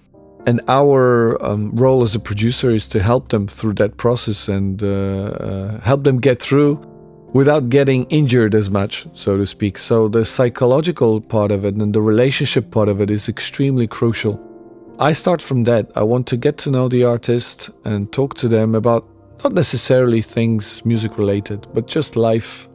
And 0.47 0.61
our 0.67 1.41
um, 1.45 1.73
role 1.77 2.03
as 2.03 2.15
a 2.15 2.21
producer 2.21 2.71
is 2.71 2.89
to 2.89 3.03
help 3.03 3.29
them 3.29 3.47
through 3.47 3.75
that 3.75 3.97
process 3.97 4.49
and 4.49 4.83
uh, 4.83 4.87
uh, 4.87 5.81
help 5.81 6.05
them 6.05 6.19
get 6.21 6.41
through 6.41 6.88
without 7.33 7.69
getting 7.69 8.05
injured 8.07 8.55
as 8.55 8.71
much, 8.71 9.07
so 9.15 9.37
to 9.37 9.47
speak. 9.47 9.79
So 9.79 10.09
the 10.09 10.25
psychological 10.25 11.21
part 11.21 11.51
of 11.51 11.65
it 11.65 11.75
and 11.75 11.95
the 11.95 12.01
relationship 12.01 12.71
part 12.71 12.89
of 12.89 13.01
it 13.01 13.11
is 13.11 13.29
extremely 13.29 13.87
crucial. 13.87 14.41
I 14.99 15.13
start 15.13 15.41
from 15.41 15.65
that. 15.65 15.91
I 15.95 16.03
want 16.03 16.27
to 16.29 16.37
get 16.37 16.59
to 16.59 16.71
know 16.71 16.89
the 16.89 17.05
artist 17.05 17.71
and 17.85 18.11
talk 18.13 18.35
to 18.39 18.49
them 18.49 18.75
about 18.75 19.07
not 19.45 19.53
necessarily 19.53 20.23
things 20.23 20.85
music 20.85 21.19
related, 21.19 21.67
but 21.73 21.87
just 21.87 22.17
life, 22.17 22.69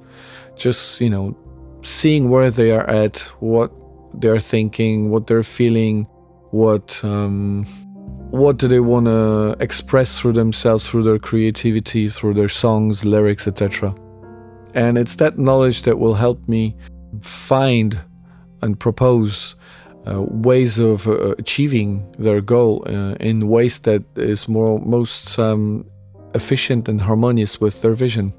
just, 0.56 1.02
you 1.02 1.10
know, 1.10 1.38
seeing 1.82 2.30
where 2.30 2.50
they 2.50 2.72
are 2.72 2.90
at, 2.90 3.18
what 3.40 3.72
they're 4.14 4.40
thinking, 4.40 5.10
what 5.10 5.28
they're 5.28 5.44
feeling, 5.44 6.08
what 6.52 7.04
um, 7.04 7.66
what 8.30 8.58
do 8.58 8.68
they 8.68 8.80
want 8.80 9.06
to 9.06 9.56
express 9.60 10.18
through 10.18 10.34
themselves, 10.34 10.90
through 10.90 11.04
their 11.04 11.20
creativity, 11.20 12.10
through 12.10 12.34
their 12.34 12.50
songs, 12.50 13.06
lyrics, 13.06 13.48
etc. 13.48 13.94
And 14.74 14.98
it's 14.98 15.16
that 15.18 15.38
knowledge 15.38 15.84
that 15.84 16.00
will 16.00 16.16
help 16.16 16.48
me 16.48 16.76
find 17.22 18.00
and 18.62 18.80
propose 18.80 19.56
uh, 20.08 20.22
ways 20.22 20.80
of 20.80 21.08
uh, 21.08 21.32
achieving 21.38 22.14
their 22.18 22.42
goal 22.42 22.84
uh, 22.88 23.16
in 23.20 23.48
ways 23.48 23.80
that 23.80 24.04
is 24.16 24.48
more 24.48 24.80
most 24.80 25.38
um, 25.40 25.86
efficient 26.34 26.90
and 26.90 27.02
harmonious 27.02 27.62
with 27.62 27.82
their 27.82 27.94
vision. 27.94 28.34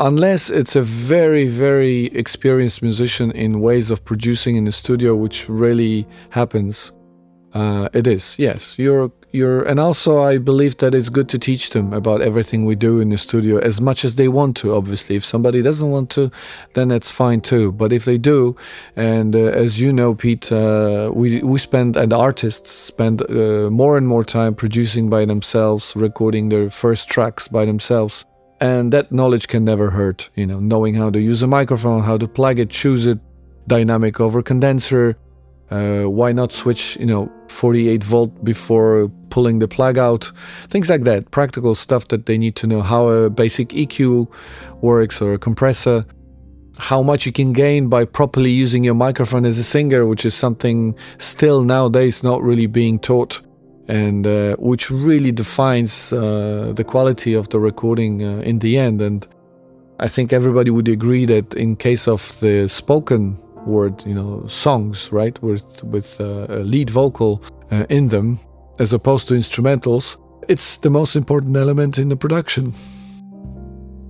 Unless 0.00 0.50
it's 0.50 0.74
a 0.74 0.82
very, 0.82 1.46
very 1.46 2.06
experienced 2.06 2.82
musician 2.82 3.30
in 3.32 3.60
ways 3.60 3.92
of 3.92 4.04
producing 4.04 4.56
in 4.56 4.64
the 4.64 4.72
studio, 4.72 5.14
which 5.14 5.48
really 5.48 6.06
happens. 6.30 6.92
Uh, 7.54 7.88
it 7.92 8.06
is, 8.08 8.36
yes. 8.36 8.76
You're 8.78 9.12
you're 9.30 9.62
and 9.62 9.78
also 9.78 10.20
I 10.20 10.38
believe 10.38 10.76
that 10.78 10.94
it's 10.94 11.08
good 11.08 11.28
to 11.28 11.38
teach 11.38 11.70
them 11.70 11.92
about 11.92 12.20
everything 12.20 12.64
we 12.64 12.74
do 12.74 13.00
in 13.00 13.10
the 13.10 13.18
studio 13.18 13.58
as 13.58 13.80
much 13.80 14.04
as 14.04 14.16
they 14.16 14.26
want 14.26 14.56
to 14.58 14.74
obviously. 14.74 15.14
If 15.14 15.24
somebody 15.24 15.62
doesn't 15.62 15.88
want 15.88 16.10
to 16.10 16.32
then 16.74 16.88
that's 16.88 17.12
fine 17.12 17.40
too. 17.40 17.70
But 17.70 17.92
if 17.92 18.04
they 18.04 18.18
do 18.18 18.56
and 18.96 19.36
uh, 19.36 19.64
as 19.64 19.80
you 19.80 19.92
know 19.92 20.16
Pete 20.16 20.50
uh, 20.50 21.12
we 21.14 21.42
we 21.42 21.58
spend 21.60 21.96
and 21.96 22.12
artists 22.12 22.72
spend 22.72 23.22
uh, 23.22 23.70
more 23.70 23.96
and 23.96 24.06
more 24.08 24.24
time 24.24 24.54
producing 24.54 25.08
by 25.08 25.24
themselves 25.24 25.94
recording 25.94 26.48
their 26.48 26.70
first 26.70 27.08
tracks 27.08 27.46
by 27.46 27.64
themselves. 27.64 28.24
And 28.60 28.92
that 28.92 29.12
knowledge 29.12 29.46
can 29.46 29.64
never 29.64 29.90
hurt 29.90 30.28
you 30.34 30.46
know 30.46 30.58
knowing 30.58 30.94
how 30.94 31.10
to 31.10 31.20
use 31.20 31.42
a 31.42 31.46
microphone 31.46 32.02
how 32.02 32.18
to 32.18 32.26
plug 32.26 32.58
it 32.58 32.70
choose 32.70 33.06
it 33.06 33.18
dynamic 33.66 34.20
over 34.20 34.42
condenser 34.42 35.16
uh, 35.74 36.04
why 36.08 36.32
not 36.32 36.52
switch, 36.52 36.96
you 36.98 37.06
know, 37.06 37.28
48 37.48 38.04
volt 38.04 38.44
before 38.44 39.08
pulling 39.30 39.58
the 39.58 39.66
plug 39.66 39.98
out? 39.98 40.30
Things 40.68 40.88
like 40.88 41.02
that. 41.04 41.32
Practical 41.32 41.74
stuff 41.74 42.06
that 42.08 42.26
they 42.26 42.38
need 42.38 42.54
to 42.56 42.66
know 42.68 42.80
how 42.80 43.08
a 43.08 43.28
basic 43.28 43.70
EQ 43.70 44.28
works 44.82 45.20
or 45.20 45.34
a 45.34 45.38
compressor. 45.38 46.06
How 46.78 47.02
much 47.02 47.26
you 47.26 47.32
can 47.32 47.52
gain 47.52 47.88
by 47.88 48.04
properly 48.04 48.50
using 48.50 48.84
your 48.84 48.94
microphone 48.94 49.44
as 49.44 49.58
a 49.58 49.64
singer, 49.64 50.06
which 50.06 50.24
is 50.24 50.34
something 50.34 50.94
still 51.18 51.64
nowadays 51.64 52.22
not 52.22 52.40
really 52.42 52.66
being 52.66 53.00
taught, 53.00 53.40
and 53.88 54.26
uh, 54.26 54.54
which 54.58 54.90
really 54.90 55.32
defines 55.32 56.12
uh, 56.12 56.72
the 56.74 56.84
quality 56.84 57.34
of 57.34 57.48
the 57.48 57.58
recording 57.58 58.22
uh, 58.22 58.38
in 58.44 58.60
the 58.60 58.78
end. 58.78 59.02
And 59.02 59.26
I 59.98 60.06
think 60.06 60.32
everybody 60.32 60.70
would 60.70 60.88
agree 60.88 61.26
that 61.26 61.54
in 61.54 61.74
case 61.76 62.06
of 62.06 62.38
the 62.40 62.68
spoken 62.68 63.38
word, 63.66 64.04
you 64.06 64.14
know, 64.14 64.46
songs, 64.46 65.12
right, 65.12 65.40
with 65.42 65.82
with 65.84 66.20
uh, 66.20 66.46
a 66.48 66.62
lead 66.64 66.90
vocal 66.90 67.42
uh, 67.70 67.86
in 67.88 68.08
them, 68.08 68.38
as 68.78 68.92
opposed 68.92 69.28
to 69.28 69.34
instrumentals. 69.34 70.16
It's 70.48 70.76
the 70.76 70.90
most 70.90 71.16
important 71.16 71.56
element 71.56 71.98
in 71.98 72.08
the 72.08 72.16
production. 72.16 72.74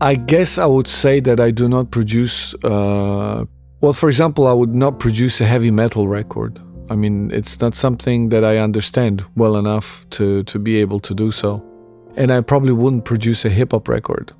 I 0.01 0.17
guess 0.17 0.59
I 0.59 0.67
would 0.67 0.89
say 0.89 1.21
that 1.21 1.41
I 1.41 1.51
do 1.51 1.69
not 1.69 1.91
produce. 1.91 2.55
Uh, 2.65 3.45
well, 3.81 3.93
for 3.93 4.09
example, 4.09 4.47
I 4.47 4.53
would 4.53 4.75
not 4.75 4.99
produce 4.99 5.41
a 5.41 5.45
heavy 5.45 5.71
metal 5.71 6.09
record. 6.09 6.61
I 6.91 6.97
mean, 6.97 7.31
it's 7.31 7.61
not 7.61 7.75
something 7.77 8.29
that 8.29 8.45
I 8.45 8.59
understand 8.59 9.25
well 9.37 9.57
enough 9.57 10.07
to 10.11 10.43
to 10.45 10.59
be 10.59 10.77
able 10.81 11.01
to 11.01 11.15
do 11.15 11.31
so, 11.31 11.63
and 12.17 12.33
I 12.33 12.41
probably 12.41 12.73
wouldn't 12.73 13.05
produce 13.05 13.45
a 13.45 13.51
hip 13.51 13.73
hop 13.73 13.89
record. 13.89 14.33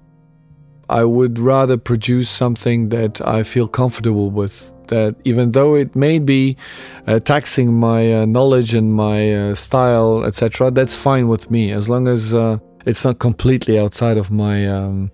I 0.89 1.05
would 1.05 1.39
rather 1.39 1.79
produce 1.79 2.29
something 2.29 2.91
that 2.91 3.21
I 3.27 3.43
feel 3.43 3.69
comfortable 3.69 4.31
with 4.31 4.74
that 4.95 5.17
even 5.25 5.53
though 5.53 5.75
it 5.75 5.95
may 5.97 6.19
be 6.19 6.57
uh, 7.07 7.19
taxing 7.21 7.73
my 7.73 8.01
uh, 8.15 8.27
knowledge 8.27 8.75
and 8.75 8.95
my 8.95 9.35
uh, 9.35 9.55
style, 9.55 10.25
etc., 10.25 10.71
that's 10.71 10.97
fine 10.97 11.27
with 11.29 11.51
me 11.51 11.73
as 11.73 11.89
long 11.89 12.07
as 12.07 12.35
uh, 12.35 12.59
it's 12.87 13.05
not 13.05 13.19
completely 13.19 13.79
outside 13.79 14.17
of 14.17 14.31
my 14.31 14.67
um, 14.67 15.11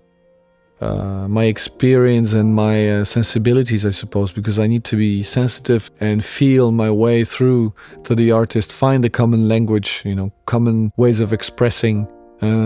uh, 0.79 1.27
my 1.27 1.43
experience 1.43 2.33
and 2.33 2.55
my 2.55 2.89
uh, 2.89 3.03
sensibilities, 3.03 3.85
I 3.85 3.91
suppose, 3.91 4.31
because 4.31 4.57
I 4.57 4.65
need 4.65 4.83
to 4.85 4.95
be 4.95 5.21
sensitive 5.21 5.91
and 5.99 6.25
feel 6.25 6.71
my 6.71 6.89
way 6.89 7.23
through 7.23 7.73
to 8.05 8.15
the 8.15 8.31
artist, 8.31 8.73
find 8.73 9.05
a 9.05 9.09
common 9.09 9.47
language, 9.47 10.01
you 10.03 10.15
know, 10.15 10.31
common 10.45 10.91
ways 10.97 11.19
of 11.21 11.33
expressing, 11.33 12.07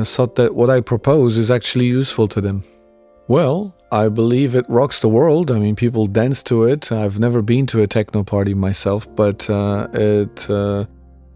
so 0.06 0.28
that 0.38 0.56
what 0.56 0.70
I 0.70 0.80
propose 0.80 1.36
is 1.36 1.52
actually 1.52 1.88
useful 1.88 2.30
to 2.30 2.40
them. 2.40 2.64
Well, 3.28 3.75
I 3.92 4.10
believe 4.10 4.56
it 4.56 4.66
rocks 4.68 5.00
the 5.00 5.10
world. 5.10 5.52
I 5.52 5.60
mean, 5.60 5.76
people 5.76 6.08
dance 6.08 6.42
to 6.44 6.64
it. 6.64 6.92
I've 6.92 7.20
never 7.20 7.42
been 7.42 7.66
to 7.68 7.82
a 7.82 7.88
techno 7.88 8.24
party 8.24 8.54
myself, 8.54 9.08
but 9.16 9.50
uh, 9.50 9.88
it 9.94 10.50
uh, 10.50 10.86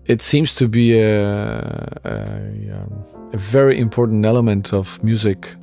it 0.06 0.22
seems 0.22 0.56
to 0.56 0.68
be 0.68 1.00
a, 1.00 1.62
a, 2.04 2.72
um, 2.74 3.06
a, 3.32 3.38
very 3.38 3.78
important 3.78 4.26
element 4.26 4.74
of 4.74 5.02
music 5.04 5.56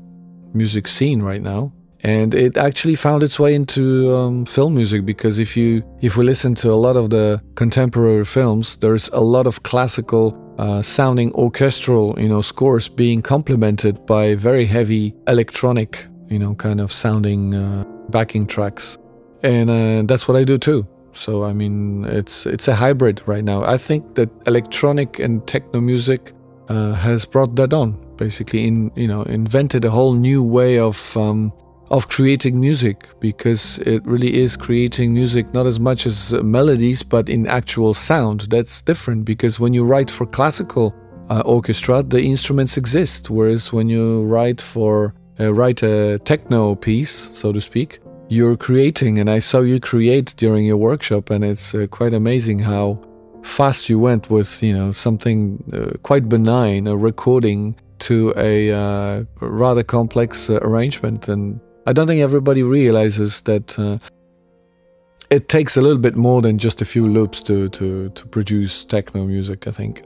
music 0.55 0.87
scene 0.87 1.21
right 1.21 1.43
now. 1.43 1.73
And 2.05 2.35
it 2.35 2.57
actually 2.57 2.95
found 2.95 3.25
its 3.25 3.41
way 3.41 3.55
into 3.55 4.15
um, 4.15 4.47
film 4.47 4.75
music 4.75 5.05
because 5.05 5.41
if 5.41 5.57
you 5.57 5.83
if 6.01 6.17
we 6.17 6.25
listen 6.25 6.55
to 6.57 6.71
a 6.71 6.81
lot 6.87 6.97
of 6.97 7.11
the 7.11 7.43
contemporary 7.57 8.25
films, 8.25 8.77
there's 8.77 9.09
a 9.09 9.21
lot 9.21 9.47
of 9.49 9.65
classical 9.65 10.37
uh, 10.59 10.83
sounding 10.83 11.33
orchestral, 11.33 12.15
you 12.19 12.29
know, 12.29 12.43
scores 12.43 12.87
being 12.89 13.21
complemented 13.23 14.07
by 14.07 14.37
very 14.37 14.65
heavy 14.65 15.15
electronic 15.27 16.07
you 16.29 16.39
know, 16.39 16.55
kind 16.55 16.81
of 16.81 16.93
sounding 16.93 17.55
uh, 17.55 17.85
backing 18.11 18.47
tracks, 18.47 18.99
and 19.43 19.71
uh, 19.71 20.03
that's 20.07 20.27
what 20.29 20.37
I 20.37 20.45
do 20.45 20.59
too. 20.59 20.87
So 21.13 21.45
I 21.45 21.53
mean, 21.53 22.05
it's 22.05 22.47
it's 22.47 22.69
a 22.69 22.75
hybrid 22.75 23.23
right 23.27 23.45
now. 23.45 23.63
I 23.63 23.77
think 23.77 24.15
that 24.15 24.31
electronic 24.47 25.19
and 25.19 25.47
techno 25.47 25.81
music 25.81 26.33
uh, 26.69 26.93
has 26.93 27.25
brought 27.25 27.57
that 27.57 27.73
on. 27.73 27.97
Basically, 28.17 28.67
in 28.67 28.91
you 28.97 29.09
know, 29.09 29.23
invented 29.23 29.85
a 29.85 29.91
whole 29.91 30.15
new 30.15 30.43
way 30.43 30.79
of 30.79 31.17
um, 31.17 31.53
of 31.91 32.09
creating 32.09 32.59
music 32.59 33.09
because 33.21 33.79
it 33.81 34.05
really 34.05 34.35
is 34.35 34.57
creating 34.57 35.15
music 35.15 35.53
not 35.55 35.67
as 35.67 35.79
much 35.79 36.07
as 36.07 36.33
melodies, 36.43 37.03
but 37.03 37.29
in 37.29 37.47
actual 37.47 37.95
sound. 37.95 38.43
That's 38.51 38.83
different 38.83 39.25
because 39.25 39.61
when 39.61 39.73
you 39.73 39.85
write 39.85 40.11
for 40.11 40.27
classical 40.27 40.95
uh, 41.31 41.43
orchestra, 41.45 42.03
the 42.03 42.23
instruments 42.23 42.77
exist, 42.77 43.31
whereas 43.31 43.73
when 43.73 43.89
you 43.89 44.25
write 44.25 44.61
for 44.61 45.15
uh, 45.41 45.53
write 45.53 45.83
a 45.83 46.19
techno 46.21 46.75
piece, 46.75 47.31
so 47.37 47.53
to 47.53 47.61
speak, 47.61 48.01
you're 48.29 48.57
creating, 48.57 49.19
and 49.19 49.31
I 49.31 49.39
saw 49.39 49.61
you 49.61 49.79
create 49.81 50.35
during 50.37 50.67
your 50.67 50.77
workshop, 50.77 51.31
and 51.31 51.45
it's 51.45 51.75
uh, 51.75 51.87
quite 51.91 52.15
amazing 52.15 52.59
how 52.59 53.01
fast 53.43 53.89
you 53.89 53.99
went 53.99 54.29
with 54.29 54.61
you 54.63 54.77
know 54.77 54.93
something 54.93 55.63
uh, 55.73 55.97
quite 56.03 56.29
benign, 56.29 56.87
a 56.87 56.97
recording 56.97 57.77
to 57.99 58.35
a 58.37 58.73
uh, 58.73 59.25
rather 59.41 59.85
complex 59.85 60.51
uh, 60.51 60.59
arrangement, 60.63 61.29
and 61.29 61.61
I 61.87 61.93
don't 61.93 62.07
think 62.07 62.23
everybody 62.23 62.63
realizes 62.63 63.43
that. 63.43 63.79
Uh, 63.79 63.99
it 65.29 65.49
takes 65.49 65.77
a 65.77 65.83
little 65.83 65.99
bit 65.99 66.15
more 66.15 66.41
than 66.41 66.57
just 66.57 66.81
a 66.81 66.85
few 66.85 67.09
loops 67.09 67.43
to, 67.43 67.69
to, 67.71 68.11
to 68.11 68.27
produce 68.29 68.85
techno 68.85 69.27
music, 69.27 69.67
I 69.67 69.73
think. 69.73 70.05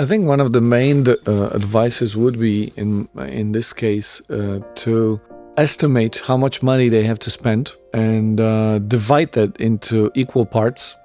I 0.00 0.06
think 0.06 0.26
one 0.26 0.40
of 0.40 0.52
the 0.52 0.62
main 0.62 1.06
uh, 1.06 1.50
advices 1.54 2.16
would 2.16 2.40
be 2.40 2.72
in 2.74 3.06
in 3.18 3.52
this 3.52 3.74
case 3.74 4.22
uh, 4.30 4.60
to 4.76 5.20
estimate 5.58 6.22
how 6.26 6.38
much 6.38 6.62
money 6.62 6.88
they 6.88 7.02
have 7.02 7.18
to 7.18 7.30
spend 7.30 7.72
and 7.92 8.40
uh, 8.40 8.78
divide 8.78 9.32
that 9.32 9.60
into 9.60 10.10
equal 10.14 10.46
parts 10.46 10.96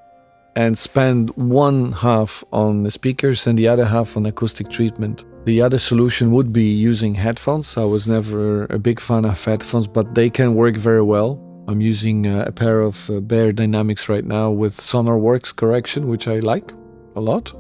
and 0.55 0.77
spend 0.77 1.31
one 1.35 1.91
half 1.91 2.41
on 2.53 2.83
the 2.83 2.91
speakers 2.91 3.47
and 3.47 3.59
the 3.59 3.67
other 3.67 3.83
half 3.83 4.15
on 4.15 4.25
acoustic 4.25 4.69
treatment. 4.69 5.25
The 5.45 5.61
other 5.61 5.77
solution 5.77 6.31
would 6.31 6.53
be 6.53 6.69
using 6.89 7.15
headphones. 7.15 7.75
I 7.75 7.83
was 7.83 8.07
never 8.07 8.63
a 8.77 8.79
big 8.79 9.01
fan 9.01 9.25
of 9.25 9.43
headphones, 9.43 9.87
but 9.87 10.15
they 10.15 10.29
can 10.29 10.55
work 10.55 10.77
very 10.77 11.03
well. 11.03 11.31
I'm 11.67 11.81
using 11.81 12.27
uh, 12.27 12.45
a 12.47 12.53
pair 12.53 12.79
of 12.79 13.09
uh, 13.09 13.19
Beyerdynamics 13.19 14.07
right 14.07 14.23
now 14.23 14.51
with 14.51 14.77
SonarWorks 14.77 15.53
correction, 15.53 16.07
which 16.07 16.29
I 16.29 16.39
like 16.39 16.71
a 17.17 17.19
lot 17.19 17.51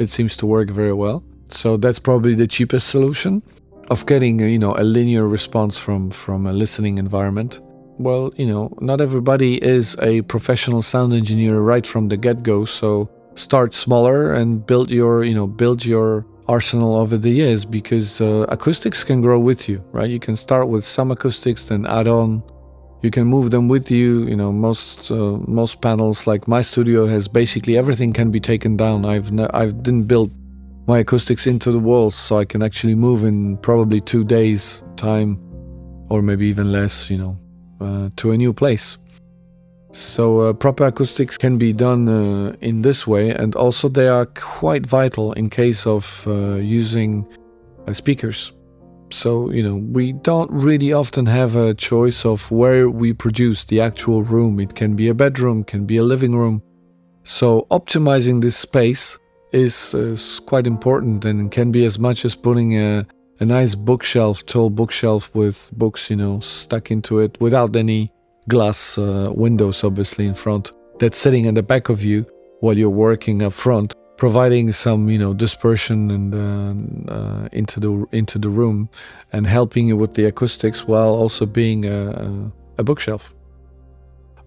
it 0.00 0.10
seems 0.10 0.36
to 0.38 0.46
work 0.46 0.70
very 0.70 0.92
well. 0.92 1.22
So 1.50 1.76
that's 1.76 1.98
probably 1.98 2.34
the 2.34 2.46
cheapest 2.46 2.88
solution 2.88 3.42
of 3.90 4.06
getting 4.06 4.40
you 4.40 4.58
know 4.58 4.74
a 4.76 4.84
linear 4.84 5.26
response 5.26 5.78
from 5.78 6.10
from 6.10 6.46
a 6.46 6.52
listening 6.52 6.98
environment. 6.98 7.60
Well, 7.98 8.32
you 8.36 8.46
know, 8.46 8.72
not 8.80 9.00
everybody 9.02 9.62
is 9.62 9.94
a 10.00 10.22
professional 10.22 10.80
sound 10.80 11.12
engineer 11.12 11.60
right 11.60 11.86
from 11.86 12.08
the 12.08 12.16
get-go, 12.16 12.64
so 12.64 13.10
start 13.34 13.74
smaller 13.74 14.32
and 14.32 14.64
build 14.64 14.90
your, 14.90 15.22
you 15.22 15.34
know, 15.34 15.46
build 15.46 15.84
your 15.84 16.24
arsenal 16.48 16.96
over 16.96 17.18
the 17.18 17.28
years 17.28 17.66
because 17.66 18.22
uh, 18.22 18.46
acoustics 18.48 19.04
can 19.04 19.20
grow 19.20 19.38
with 19.38 19.68
you, 19.68 19.84
right? 19.92 20.08
You 20.08 20.18
can 20.18 20.34
start 20.34 20.68
with 20.68 20.84
some 20.84 21.10
acoustics, 21.10 21.66
then 21.66 21.84
add 21.84 22.08
on 22.08 22.42
you 23.02 23.10
can 23.10 23.24
move 23.24 23.50
them 23.50 23.68
with 23.68 23.90
you 23.90 24.24
you 24.24 24.36
know 24.36 24.52
most 24.52 25.10
uh, 25.10 25.38
most 25.46 25.80
panels 25.80 26.26
like 26.26 26.46
my 26.46 26.62
studio 26.62 27.06
has 27.06 27.28
basically 27.28 27.76
everything 27.76 28.12
can 28.12 28.30
be 28.30 28.40
taken 28.40 28.76
down. 28.76 29.04
I've 29.04 29.32
ne- 29.32 29.48
i 29.54 29.66
didn't 29.66 30.04
build 30.04 30.30
my 30.86 30.98
acoustics 30.98 31.46
into 31.46 31.70
the 31.70 31.78
walls 31.78 32.14
so 32.14 32.38
i 32.38 32.44
can 32.44 32.62
actually 32.62 32.94
move 32.94 33.24
in 33.24 33.56
probably 33.58 34.00
two 34.00 34.24
days 34.24 34.82
time 34.96 35.38
or 36.08 36.20
maybe 36.22 36.46
even 36.46 36.72
less 36.72 37.08
you 37.10 37.18
know 37.18 37.38
uh, 37.80 38.10
to 38.16 38.32
a 38.32 38.36
new 38.36 38.52
place. 38.52 38.98
So 39.92 40.40
uh, 40.40 40.52
proper 40.52 40.86
acoustics 40.86 41.36
can 41.36 41.58
be 41.58 41.72
done 41.72 42.08
uh, 42.08 42.54
in 42.60 42.82
this 42.82 43.06
way 43.06 43.30
and 43.30 43.56
also 43.56 43.88
they 43.88 44.06
are 44.06 44.26
quite 44.26 44.86
vital 44.86 45.32
in 45.32 45.50
case 45.50 45.86
of 45.86 46.24
uh, 46.26 46.54
using 46.54 47.26
uh, 47.88 47.92
speakers 47.92 48.52
so, 49.12 49.50
you 49.50 49.62
know, 49.62 49.76
we 49.76 50.12
don't 50.12 50.50
really 50.50 50.92
often 50.92 51.26
have 51.26 51.56
a 51.56 51.74
choice 51.74 52.24
of 52.24 52.50
where 52.50 52.88
we 52.88 53.12
produce 53.12 53.64
the 53.64 53.80
actual 53.80 54.22
room. 54.22 54.60
It 54.60 54.74
can 54.74 54.96
be 54.96 55.08
a 55.08 55.14
bedroom, 55.14 55.64
can 55.64 55.86
be 55.86 55.96
a 55.96 56.02
living 56.02 56.34
room. 56.34 56.62
So, 57.24 57.66
optimizing 57.70 58.40
this 58.40 58.56
space 58.56 59.18
is, 59.52 59.94
is 59.94 60.40
quite 60.40 60.66
important 60.66 61.24
and 61.24 61.50
can 61.50 61.70
be 61.70 61.84
as 61.84 61.98
much 61.98 62.24
as 62.24 62.34
putting 62.34 62.78
a, 62.78 63.06
a 63.40 63.44
nice 63.44 63.74
bookshelf, 63.74 64.46
tall 64.46 64.70
bookshelf 64.70 65.34
with 65.34 65.70
books, 65.72 66.10
you 66.10 66.16
know, 66.16 66.40
stuck 66.40 66.90
into 66.90 67.18
it 67.18 67.40
without 67.40 67.76
any 67.76 68.12
glass 68.48 68.96
uh, 68.98 69.30
windows, 69.34 69.84
obviously, 69.84 70.26
in 70.26 70.34
front, 70.34 70.72
that's 70.98 71.18
sitting 71.18 71.44
in 71.46 71.54
the 71.54 71.62
back 71.62 71.88
of 71.88 72.04
you 72.04 72.26
while 72.60 72.76
you're 72.76 72.90
working 72.90 73.42
up 73.42 73.52
front, 73.52 73.94
providing 74.20 74.70
some 74.70 75.08
you 75.08 75.18
know 75.18 75.32
dispersion 75.32 76.10
and 76.10 76.34
uh, 76.34 77.12
uh, 77.12 77.48
into 77.52 77.80
the 77.80 78.06
into 78.12 78.38
the 78.38 78.50
room, 78.50 78.88
and 79.32 79.46
helping 79.46 79.88
you 79.88 79.96
with 79.96 80.12
the 80.14 80.26
acoustics 80.26 80.86
while 80.86 81.08
also 81.08 81.46
being 81.46 81.86
a, 81.86 82.52
a 82.78 82.84
bookshelf. 82.84 83.34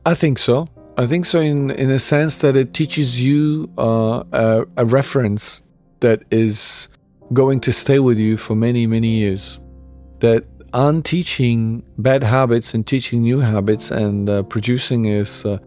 I 0.06 0.14
think 0.14 0.38
so. 0.38 0.70
I 0.96 1.08
think 1.08 1.26
so 1.26 1.40
in 1.42 1.72
in 1.72 1.90
a 1.90 2.00
sense 2.00 2.38
that 2.38 2.56
it 2.56 2.74
teaches 2.74 3.22
you 3.22 3.68
uh, 3.78 4.24
a, 4.32 4.66
a 4.78 4.86
reference 4.86 5.64
that 6.02 6.22
is 6.30 6.88
going 7.34 7.60
to 7.62 7.72
stay 7.74 7.98
with 7.98 8.20
you 8.20 8.38
for 8.38 8.56
many 8.56 8.86
many 8.86 9.10
years. 9.24 9.60
That 10.20 10.46
unteaching 10.74 11.84
bad 11.98 12.24
habits 12.24 12.74
and 12.76 12.86
teaching 12.86 13.24
new 13.24 13.40
habits 13.40 13.92
and 13.92 14.30
uh, 14.30 14.44
producing 14.44 15.06
is 15.06 15.46
uh, 15.46 15.58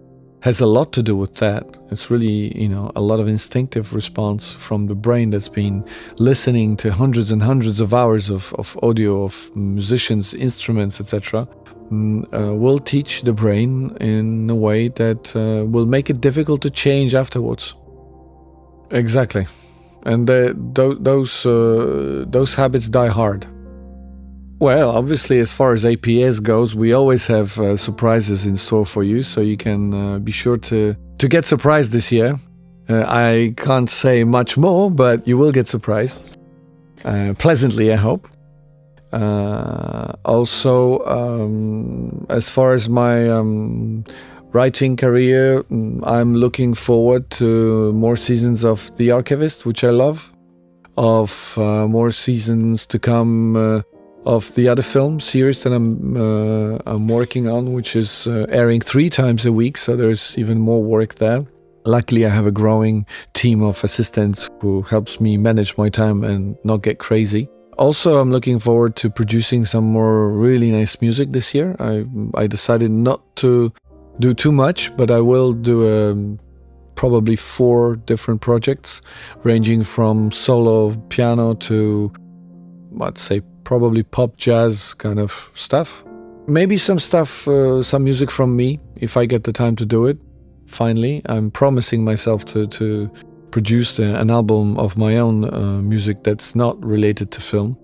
has 0.43 0.61
a 0.61 0.67
lot 0.67 0.93
to 0.93 1.03
do 1.03 1.17
with 1.17 1.35
that. 1.37 1.65
It's 1.91 2.11
really, 2.11 2.57
you 2.57 2.69
know, 2.69 2.93
a 2.95 3.01
lot 3.01 3.21
of 3.21 3.29
instinctive 3.29 3.93
response 3.93 4.53
from 4.53 4.87
the 4.87 4.95
brain 4.95 5.31
that's 5.31 5.49
been 5.49 5.85
listening 6.19 6.77
to 6.79 6.93
hundreds 6.93 7.31
and 7.33 7.43
hundreds 7.43 7.81
of 7.81 7.93
hours 7.93 8.31
of, 8.31 8.53
of 8.55 8.79
audio 8.83 9.25
of 9.25 9.51
musicians, 9.57 10.35
instruments, 10.35 11.01
etc. 11.01 11.49
Mm, 11.91 12.25
uh, 12.33 12.55
will 12.55 12.79
teach 12.79 13.23
the 13.23 13.33
brain 13.33 13.97
in 14.01 14.51
a 14.51 14.55
way 14.55 14.89
that 14.89 15.35
uh, 15.37 15.65
will 15.67 15.87
make 15.87 16.11
it 16.11 16.21
difficult 16.21 16.61
to 16.63 16.71
change 16.71 17.15
afterwards. 17.15 17.75
Exactly, 18.91 19.47
and 20.05 20.27
the, 20.29 20.57
th- 20.75 20.99
those 21.01 21.47
uh, 21.47 22.25
those 22.29 22.55
habits 22.55 22.89
die 22.89 23.09
hard. 23.09 23.47
Well, 24.59 24.91
obviously, 24.91 25.39
as 25.39 25.53
far 25.53 25.75
as 25.75 25.85
APS 25.85 26.43
goes, 26.43 26.75
we 26.75 26.95
always 26.95 27.27
have 27.27 27.59
uh, 27.59 27.77
surprises 27.77 28.47
in 28.47 28.57
store 28.57 28.87
for 28.87 29.05
you, 29.05 29.23
so 29.23 29.43
you 29.43 29.59
can 29.59 29.93
uh, 29.93 30.19
be 30.19 30.33
sure 30.33 30.57
to 30.57 30.97
to 31.19 31.29
get 31.29 31.45
surprised 31.45 31.93
this 31.93 32.11
year. 32.11 32.41
Uh, 32.89 33.05
I 33.07 33.53
can't 33.59 33.91
say 33.91 34.25
much 34.25 34.57
more, 34.57 34.91
but 34.91 35.29
you 35.29 35.37
will 35.37 35.53
get 35.53 35.69
surprised 35.69 36.39
uh, 37.05 37.35
pleasantly, 37.39 37.93
I 37.93 37.97
hope. 37.97 38.29
Uh, 39.13 40.13
also, 40.25 41.05
um, 41.05 42.27
as 42.31 42.49
far 42.49 42.73
as 42.73 42.89
my 42.89 43.29
um, 43.29 44.05
writing 44.53 44.97
career, 44.97 45.65
mm, 45.65 46.01
I'm 46.07 46.35
looking 46.35 46.73
forward 46.75 47.29
to 47.31 47.93
more 47.93 48.17
seasons 48.17 48.65
of 48.65 48.91
The 48.97 49.11
Archivist, 49.11 49.67
which 49.67 49.85
I 49.85 49.91
love, 49.91 50.33
of 50.97 51.59
uh, 51.59 51.87
more 51.87 52.11
seasons 52.11 52.87
to 52.87 52.99
come 52.99 53.85
of 54.27 54.53
the 54.55 54.69
other 54.69 54.83
film 54.83 55.21
series 55.21 55.63
that 55.63 55.73
I'm 55.73 56.17
uh, 56.17 56.79
I'm 56.87 57.09
working 57.09 57.49
on, 57.49 57.73
which 57.73 57.97
is 57.97 58.27
uh, 58.27 58.47
airing 58.49 58.81
three 58.81 59.09
times 59.09 59.47
a 59.47 59.53
week. 59.53 59.79
So 59.79 59.97
there's 59.97 60.37
even 60.37 60.59
more 60.59 60.83
work 60.83 61.15
there. 61.15 61.47
Luckily, 61.85 62.27
I 62.27 62.31
have 62.31 62.47
a 62.47 62.51
growing 62.51 63.07
team 63.33 63.63
of 63.63 63.85
assistants 63.85 64.51
who 64.61 64.83
helps 64.83 65.21
me 65.21 65.37
manage 65.37 65.79
my 65.79 65.89
time 65.89 66.25
and 66.25 66.57
not 66.65 66.83
get 66.83 66.99
crazy. 66.99 67.49
Also, 67.79 68.19
I'm 68.19 68.33
looking 68.33 68.59
forward 68.59 68.97
to 68.97 69.11
producing 69.11 69.65
some 69.65 69.85
more 69.85 70.31
really 70.31 70.71
nice 70.73 71.01
music 71.01 71.33
this 71.33 71.55
year. 71.55 71.77
I 71.79 72.05
I 72.35 72.49
decided 72.49 72.91
not 72.91 73.21
to 73.37 73.73
do 74.19 74.35
too 74.35 74.53
much, 74.53 74.97
but 74.97 75.11
I 75.11 75.21
will 75.21 75.53
do 75.53 75.87
a, 75.87 76.13
um, 76.13 76.39
probably 76.95 77.37
four 77.37 77.97
different 77.97 78.41
projects, 78.41 79.03
ranging 79.45 79.85
from 79.85 80.33
solo 80.33 80.97
piano 81.11 81.55
to, 81.55 82.11
let's 82.91 83.21
say, 83.21 83.43
probably 83.67 84.05
pop 84.05 84.37
jazz 84.37 84.95
kind 84.95 85.19
of 85.19 85.51
stuff. 85.55 86.05
Maybe 86.47 86.79
some 86.79 87.01
stuff, 87.01 87.49
uh, 87.49 87.83
some 87.83 88.05
music 88.05 88.31
from 88.31 88.55
me 88.55 88.79
if 88.95 89.17
I 89.17 89.27
get 89.27 89.43
the 89.43 89.53
time 89.53 89.75
to 89.77 89.85
do 89.85 90.07
it. 90.07 90.19
Finally, 90.67 91.23
I'm 91.27 91.51
promising 91.51 92.05
myself 92.05 92.45
to, 92.47 92.69
to 92.69 93.11
produce 93.51 93.99
an 93.99 94.31
album 94.31 94.79
of 94.79 94.97
my 94.97 95.17
own 95.17 95.53
uh, 95.53 95.83
music 95.83 96.23
that's 96.23 96.55
not 96.55 96.83
related 96.85 97.33
to 97.33 97.41
film. 97.41 97.77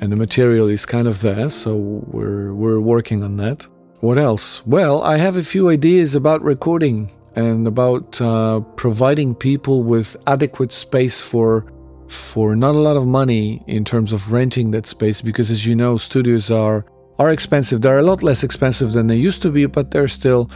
And 0.00 0.12
the 0.12 0.16
material 0.16 0.68
is 0.68 0.86
kind 0.86 1.08
of 1.08 1.20
there, 1.22 1.50
so 1.50 1.74
we're, 1.74 2.54
we're 2.54 2.80
working 2.80 3.24
on 3.24 3.36
that. 3.38 3.66
What 4.00 4.18
else? 4.18 4.64
Well, 4.64 5.02
I 5.02 5.16
have 5.16 5.36
a 5.36 5.42
few 5.42 5.70
ideas 5.70 6.14
about 6.14 6.40
recording 6.42 7.10
and 7.34 7.66
about 7.66 8.20
uh, 8.20 8.60
providing 8.76 9.34
people 9.34 9.82
with 9.82 10.16
adequate 10.28 10.72
space 10.72 11.20
for 11.20 11.66
for 12.08 12.56
not 12.56 12.74
a 12.74 12.78
lot 12.78 12.96
of 12.96 13.06
money 13.06 13.62
in 13.66 13.84
terms 13.84 14.12
of 14.12 14.32
renting 14.32 14.70
that 14.72 14.86
space 14.86 15.20
because 15.20 15.50
as 15.50 15.66
you 15.66 15.74
know 15.74 15.96
studios 15.96 16.50
are 16.50 16.84
are 17.18 17.30
expensive. 17.30 17.80
They're 17.80 17.98
a 17.98 18.02
lot 18.02 18.22
less 18.22 18.44
expensive 18.44 18.92
than 18.92 19.06
they 19.06 19.16
used 19.16 19.42
to 19.42 19.50
be 19.50 19.66
but 19.66 19.90
they're 19.90 20.08
still 20.08 20.50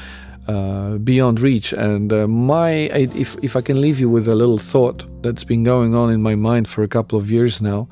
uh, 0.47 0.99
beyond 0.99 1.41
reach. 1.41 1.73
And 1.73 2.13
uh, 2.13 2.27
my 2.29 2.71
if, 2.71 3.37
if 3.43 3.57
i 3.57 3.61
can 3.61 3.81
leave 3.81 4.01
you 4.01 4.09
with 4.09 4.29
a 4.29 4.35
little 4.35 4.59
thought 4.59 5.05
that's 5.23 5.45
been 5.45 5.65
going 5.65 5.95
on 5.95 6.11
in 6.11 6.23
my 6.23 6.35
mind 6.35 6.69
for 6.69 6.83
a 6.83 6.89
couple 6.89 7.19
of 7.19 7.31
years 7.31 7.61
now 7.61 7.89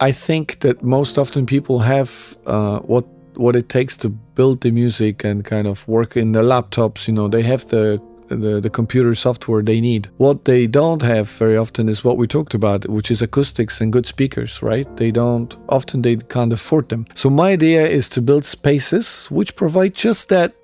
i 0.00 0.12
think 0.12 0.60
that 0.60 0.82
most 0.82 1.16
often 1.16 1.46
people 1.46 1.78
have 1.78 2.36
uh, 2.46 2.80
what 2.80 3.06
what 3.36 3.56
it 3.56 3.68
takes 3.68 3.96
to 3.98 4.08
build 4.08 4.60
the 4.62 4.70
music 4.70 5.24
and 5.24 5.44
kind 5.44 5.66
of 5.66 5.86
work 5.88 6.16
in 6.16 6.32
the 6.32 6.42
laptops. 6.42 7.06
You 7.08 7.14
know 7.14 7.28
they 7.28 7.42
have 7.42 7.66
the 7.68 8.00
the, 8.28 8.60
the 8.60 8.70
computer 8.70 9.14
software 9.14 9.62
they 9.62 9.80
need. 9.80 10.08
What 10.16 10.44
they 10.44 10.66
don't 10.66 11.02
have 11.02 11.28
very 11.30 11.56
often 11.56 11.88
is 11.88 12.04
what 12.04 12.16
we 12.16 12.26
talked 12.26 12.54
about, 12.54 12.88
which 12.88 13.10
is 13.10 13.22
acoustics 13.22 13.80
and 13.80 13.92
good 13.92 14.06
speakers, 14.06 14.62
right? 14.62 14.86
They 14.96 15.10
don't, 15.10 15.56
often 15.68 16.02
they 16.02 16.16
can't 16.16 16.52
afford 16.52 16.88
them. 16.88 17.06
So 17.14 17.30
my 17.30 17.52
idea 17.52 17.86
is 17.86 18.08
to 18.10 18.22
build 18.22 18.44
spaces 18.44 19.26
which 19.30 19.56
provide 19.56 19.94
just 19.94 20.28
that 20.28 20.54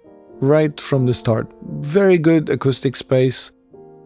right 0.40 0.80
from 0.80 1.06
the 1.06 1.14
start. 1.14 1.50
Very 1.78 2.18
good 2.18 2.48
acoustic 2.50 2.96
space, 2.96 3.52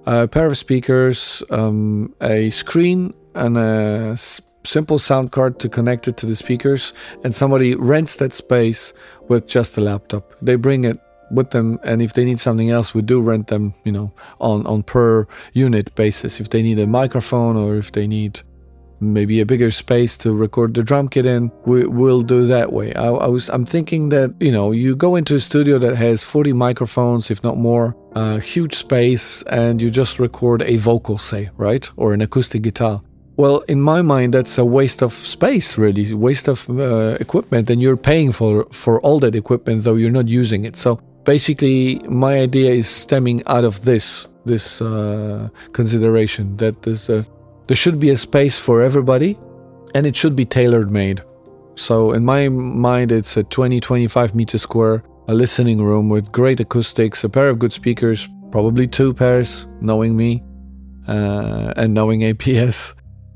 a 0.06 0.28
pair 0.28 0.46
of 0.46 0.58
speakers, 0.58 1.42
um, 1.50 2.14
a 2.20 2.50
screen, 2.50 3.14
and 3.34 3.56
a 3.56 4.16
simple 4.64 4.98
sound 4.98 5.32
card 5.32 5.58
to 5.60 5.68
connect 5.68 6.08
it 6.08 6.16
to 6.18 6.26
the 6.26 6.36
speakers, 6.36 6.92
and 7.24 7.34
somebody 7.34 7.74
rents 7.74 8.16
that 8.16 8.32
space 8.32 8.92
with 9.28 9.46
just 9.46 9.76
a 9.76 9.80
laptop. 9.80 10.34
They 10.42 10.56
bring 10.56 10.84
it 10.84 10.98
with 11.30 11.50
them 11.50 11.78
and 11.84 12.00
if 12.00 12.12
they 12.12 12.24
need 12.24 12.38
something 12.38 12.70
else 12.70 12.94
we 12.94 13.02
do 13.02 13.20
rent 13.20 13.48
them 13.48 13.74
you 13.84 13.92
know 13.92 14.12
on 14.40 14.66
on 14.66 14.82
per 14.82 15.26
unit 15.52 15.94
basis. 15.94 16.40
If 16.40 16.50
they 16.50 16.62
need 16.62 16.78
a 16.78 16.86
microphone 16.86 17.56
or 17.56 17.76
if 17.76 17.92
they 17.92 18.06
need 18.06 18.40
maybe 18.98 19.40
a 19.40 19.46
bigger 19.46 19.70
space 19.70 20.16
to 20.16 20.34
record 20.34 20.72
the 20.72 20.82
drum 20.82 21.08
kit 21.08 21.26
in 21.26 21.50
we 21.66 21.86
will 21.86 22.22
do 22.22 22.46
that 22.46 22.72
way. 22.72 22.94
I, 22.94 23.08
I, 23.08 23.26
was 23.26 23.50
i'm 23.50 23.66
thinking 23.66 24.08
that 24.08 24.34
you 24.40 24.50
know 24.50 24.72
you 24.72 24.96
go 24.96 25.16
into 25.16 25.34
a 25.34 25.40
studio 25.40 25.78
that 25.78 25.96
has 25.96 26.24
40 26.24 26.54
microphones 26.54 27.30
if 27.30 27.42
not 27.44 27.58
more 27.58 27.94
huge 28.42 28.74
space 28.74 29.42
and 29.42 29.82
you 29.82 29.90
just 29.90 30.18
record 30.18 30.62
a 30.62 30.76
vocal 30.78 31.18
say 31.18 31.50
right? 31.56 31.90
Or 31.96 32.14
an 32.14 32.22
acoustic 32.22 32.62
guitar. 32.62 33.02
Well, 33.36 33.60
in 33.68 33.82
my 33.82 34.00
mind, 34.00 34.32
that's 34.32 34.56
a 34.56 34.64
waste 34.64 35.02
of 35.02 35.12
space, 35.12 35.76
really, 35.76 36.14
waste 36.14 36.48
of 36.48 36.68
uh, 36.70 37.18
equipment, 37.20 37.68
and 37.68 37.82
you're 37.82 37.96
paying 37.96 38.32
for 38.32 38.66
for 38.72 38.98
all 39.02 39.20
that 39.20 39.34
equipment, 39.34 39.84
though 39.84 39.96
you're 39.96 40.10
not 40.10 40.26
using 40.26 40.64
it. 40.64 40.76
So 40.76 41.00
basically 41.26 41.98
my 42.08 42.38
idea 42.38 42.70
is 42.70 42.88
stemming 42.88 43.42
out 43.46 43.64
of 43.64 43.84
this 43.84 44.28
this 44.46 44.80
uh, 44.80 45.48
consideration 45.72 46.56
that 46.56 46.82
there's 46.82 47.10
a, 47.10 47.26
there 47.66 47.76
should 47.76 47.98
be 47.98 48.10
a 48.10 48.16
space 48.16 48.56
for 48.58 48.80
everybody 48.80 49.36
and 49.94 50.06
it 50.06 50.14
should 50.14 50.36
be 50.36 50.44
tailored 50.44 50.90
made. 50.90 51.20
So 51.74 52.12
in 52.12 52.24
my 52.24 52.48
mind 52.48 53.12
it's 53.12 53.36
a 53.36 53.42
20 53.42 53.80
25 53.80 54.34
meter 54.34 54.56
square 54.56 55.02
a 55.28 55.34
listening 55.34 55.82
room 55.82 56.08
with 56.08 56.30
great 56.30 56.60
acoustics 56.60 57.24
a 57.24 57.28
pair 57.28 57.48
of 57.48 57.58
good 57.58 57.72
speakers 57.72 58.28
probably 58.52 58.86
two 58.86 59.12
pairs 59.12 59.66
knowing 59.80 60.16
me 60.16 60.42
uh, 61.08 61.74
and 61.76 61.92
knowing 61.92 62.20
aps 62.20 62.94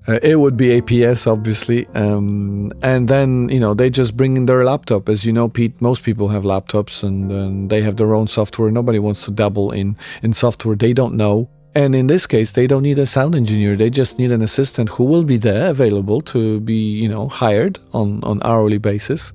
uh, 0.09 0.19
it 0.23 0.37
would 0.37 0.57
be 0.57 0.81
APS, 0.81 1.27
obviously. 1.27 1.87
Um, 1.89 2.73
and 2.83 3.07
then, 3.09 3.49
you 3.49 3.61
know, 3.61 3.75
they 3.75 3.91
just 3.91 4.17
bring 4.17 4.37
in 4.37 4.47
their 4.47 4.65
laptop. 4.65 5.09
As 5.09 5.25
you 5.27 5.33
know, 5.33 5.49
Pete, 5.49 5.81
most 5.81 6.03
people 6.03 6.29
have 6.29 6.45
laptops 6.45 7.03
and, 7.03 7.31
and 7.31 7.71
they 7.71 7.83
have 7.83 7.97
their 7.97 8.15
own 8.15 8.27
software. 8.27 8.71
Nobody 8.71 8.99
wants 8.99 9.25
to 9.27 9.31
dabble 9.31 9.73
in, 9.73 9.97
in 10.23 10.33
software 10.33 10.77
they 10.77 10.93
don't 10.93 11.17
know. 11.17 11.51
And 11.75 11.95
in 11.95 12.09
this 12.09 12.27
case, 12.27 12.53
they 12.53 12.67
don't 12.67 12.83
need 12.83 12.99
a 12.99 13.07
sound 13.07 13.35
engineer. 13.35 13.77
They 13.77 13.91
just 13.91 14.19
need 14.19 14.33
an 14.33 14.43
assistant 14.43 14.89
who 14.89 15.05
will 15.05 15.23
be 15.23 15.37
there 15.37 15.71
available 15.71 16.21
to 16.23 16.61
be, 16.61 16.93
you 16.93 17.09
know, 17.09 17.29
hired 17.29 17.79
on, 17.93 18.25
on 18.25 18.41
hourly 18.43 18.79
basis. 18.79 19.33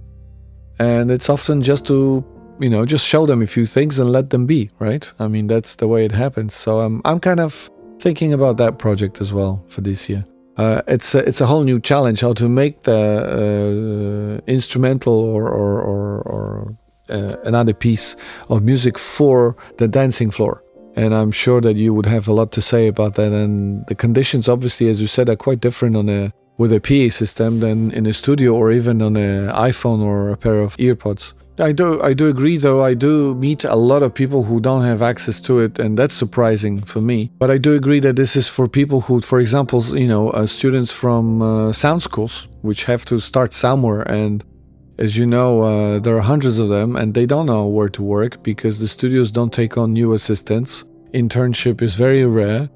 And 0.79 1.11
it's 1.11 1.29
often 1.29 1.61
just 1.61 1.85
to, 1.87 2.25
you 2.59 2.69
know, 2.69 2.85
just 2.85 3.07
show 3.07 3.25
them 3.25 3.41
a 3.41 3.47
few 3.47 3.65
things 3.65 3.99
and 3.99 4.11
let 4.11 4.31
them 4.31 4.45
be, 4.45 4.69
right? 4.79 5.09
I 5.19 5.29
mean, 5.29 5.47
that's 5.47 5.75
the 5.75 5.87
way 5.87 6.03
it 6.03 6.11
happens. 6.11 6.53
So 6.53 6.81
um, 6.81 7.01
I'm 7.05 7.21
kind 7.21 7.39
of 7.39 7.69
thinking 7.99 8.33
about 8.33 8.57
that 8.57 8.79
project 8.79 9.21
as 9.21 9.31
well 9.31 9.63
for 9.69 9.79
this 9.79 10.09
year 10.09 10.25
uh, 10.57 10.81
it's 10.87 11.13
a, 11.15 11.19
it's 11.19 11.41
a 11.41 11.45
whole 11.45 11.63
new 11.63 11.79
challenge 11.79 12.21
how 12.21 12.33
to 12.33 12.47
make 12.47 12.83
the 12.83 14.41
uh, 14.41 14.51
instrumental 14.51 15.13
or 15.13 15.49
or, 15.49 15.81
or, 15.81 16.21
or 16.21 16.75
uh, 17.09 17.35
another 17.43 17.73
piece 17.73 18.15
of 18.49 18.63
music 18.63 18.97
for 18.97 19.55
the 19.77 19.87
dancing 19.87 20.31
floor. 20.31 20.63
And 20.95 21.13
I'm 21.13 21.31
sure 21.31 21.59
that 21.61 21.75
you 21.75 21.93
would 21.93 22.05
have 22.05 22.27
a 22.27 22.33
lot 22.33 22.53
to 22.53 22.61
say 22.61 22.87
about 22.87 23.15
that. 23.15 23.33
And 23.33 23.85
the 23.87 23.95
conditions, 23.95 24.47
obviously, 24.47 24.87
as 24.87 25.01
you 25.01 25.07
said, 25.07 25.29
are 25.29 25.35
quite 25.35 25.59
different 25.59 25.97
on 25.97 26.09
a 26.09 26.31
with 26.57 26.71
a 26.71 26.79
PA 26.79 27.13
system 27.13 27.59
than 27.59 27.91
in 27.91 28.05
a 28.05 28.13
studio 28.13 28.53
or 28.53 28.71
even 28.71 29.01
on 29.01 29.17
an 29.17 29.49
iPhone 29.49 30.01
or 30.01 30.29
a 30.29 30.37
pair 30.37 30.61
of 30.61 30.77
earpods. 30.77 31.33
I 31.57 31.71
do 31.71 32.01
I 32.01 32.13
do 32.13 32.27
agree 32.27 32.57
though. 32.57 32.83
I 32.83 32.93
do 32.93 33.33
meet 33.35 33.63
a 33.63 33.75
lot 33.75 34.03
of 34.03 34.13
people 34.13 34.43
who 34.43 34.59
don't 34.59 34.83
have 34.83 35.01
access 35.01 35.39
to 35.41 35.59
it 35.59 35.79
and 35.79 35.97
that's 35.97 36.13
surprising 36.15 36.81
for 36.81 36.99
me. 36.99 37.31
But 37.39 37.49
I 37.49 37.57
do 37.57 37.73
agree 37.73 38.01
that 38.01 38.17
this 38.17 38.35
is 38.35 38.49
for 38.49 38.67
people 38.67 39.01
who 39.01 39.21
for 39.21 39.39
example 39.39 39.81
you 39.97 40.07
know 40.07 40.31
uh, 40.31 40.47
students 40.47 40.91
from 40.91 41.41
uh, 41.41 41.71
sound 41.71 42.03
schools 42.03 42.49
which 42.61 42.83
have 42.85 43.05
to 43.05 43.19
start 43.19 43.53
somewhere. 43.53 44.01
And 44.01 44.43
as 44.97 45.15
you 45.17 45.25
know 45.25 45.61
uh, 45.61 45.99
there 45.99 46.17
are 46.17 46.21
hundreds 46.21 46.59
of 46.59 46.67
them 46.67 46.97
and 46.97 47.13
they 47.13 47.25
don't 47.25 47.45
know 47.45 47.67
where 47.67 47.89
to 47.89 48.03
work 48.03 48.43
because 48.43 48.79
the 48.79 48.87
studios 48.87 49.31
don't 49.31 49.53
take 49.53 49.77
on 49.77 49.93
new 49.93 50.13
assistants. 50.13 50.83
Internship 51.13 51.81
is 51.81 51.95
very 51.95 52.25
rare 52.25 52.69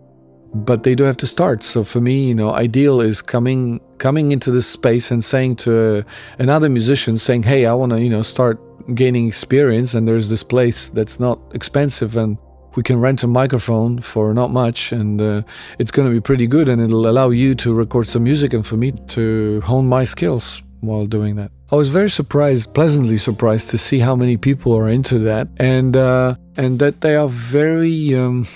but 0.52 0.82
they 0.82 0.96
do 0.96 1.04
have 1.04 1.18
to 1.18 1.28
start. 1.28 1.64
So 1.64 1.84
for 1.84 2.00
me 2.00 2.30
you 2.30 2.36
know 2.36 2.52
ideal 2.54 3.02
is 3.02 3.22
coming 3.22 3.82
coming 3.98 4.32
into 4.32 4.52
this 4.52 4.68
space 4.68 5.12
and 5.12 5.22
saying 5.22 5.58
to 5.58 5.98
uh, 5.98 6.04
another 6.40 6.70
musician 6.70 7.18
saying 7.18 7.44
hey 7.44 7.66
i 7.66 7.74
want 7.74 7.92
to 7.92 8.02
you 8.02 8.10
know 8.10 8.22
start 8.22 8.58
gaining 8.96 9.28
experience 9.28 9.94
and 9.94 10.08
there's 10.08 10.30
this 10.30 10.44
place 10.44 10.90
that's 10.90 11.20
not 11.20 11.40
expensive 11.54 12.16
and 12.16 12.38
we 12.76 12.84
can 12.84 13.00
rent 13.00 13.24
a 13.24 13.28
microphone 13.28 14.00
for 14.00 14.34
not 14.34 14.52
much 14.52 14.92
and 14.92 15.22
uh, 15.22 15.42
it's 15.80 15.92
going 15.92 16.08
to 16.08 16.14
be 16.14 16.22
pretty 16.22 16.48
good 16.48 16.70
and 16.70 16.82
it'll 16.82 17.08
allow 17.08 17.30
you 17.30 17.56
to 17.56 17.74
record 17.74 18.08
some 18.08 18.24
music 18.24 18.54
and 18.54 18.66
for 18.66 18.78
me 18.78 18.92
to 19.08 19.62
hone 19.62 19.88
my 19.88 20.04
skills 20.04 20.62
while 20.82 21.06
doing 21.06 21.36
that. 21.36 21.52
I 21.72 21.76
was 21.76 21.90
very 21.90 22.10
surprised 22.10 22.74
pleasantly 22.74 23.18
surprised 23.18 23.70
to 23.72 23.78
see 23.78 24.00
how 24.00 24.16
many 24.16 24.38
people 24.38 24.76
are 24.76 24.90
into 24.90 25.20
that 25.20 25.48
and 25.58 25.96
uh, 25.98 26.36
and 26.58 26.80
that 26.80 27.02
they 27.02 27.16
are 27.16 27.28
very 27.28 28.16
um, 28.16 28.48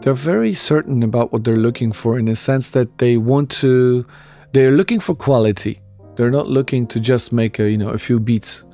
they're 0.00 0.14
very 0.14 0.54
certain 0.54 1.02
about 1.02 1.32
what 1.32 1.44
they're 1.44 1.56
looking 1.56 1.92
for 1.92 2.18
in 2.18 2.28
a 2.28 2.36
sense 2.36 2.70
that 2.70 2.98
they 2.98 3.16
want 3.16 3.50
to 3.50 4.06
they're 4.52 4.72
looking 4.72 5.00
for 5.00 5.14
quality. 5.14 5.80
They're 6.16 6.30
not 6.30 6.48
looking 6.48 6.86
to 6.88 6.98
just 6.98 7.32
make 7.32 7.58
a 7.58 7.70
you 7.70 7.78
know 7.78 7.90
a 7.90 7.98
few 7.98 8.18
beats 8.18 8.64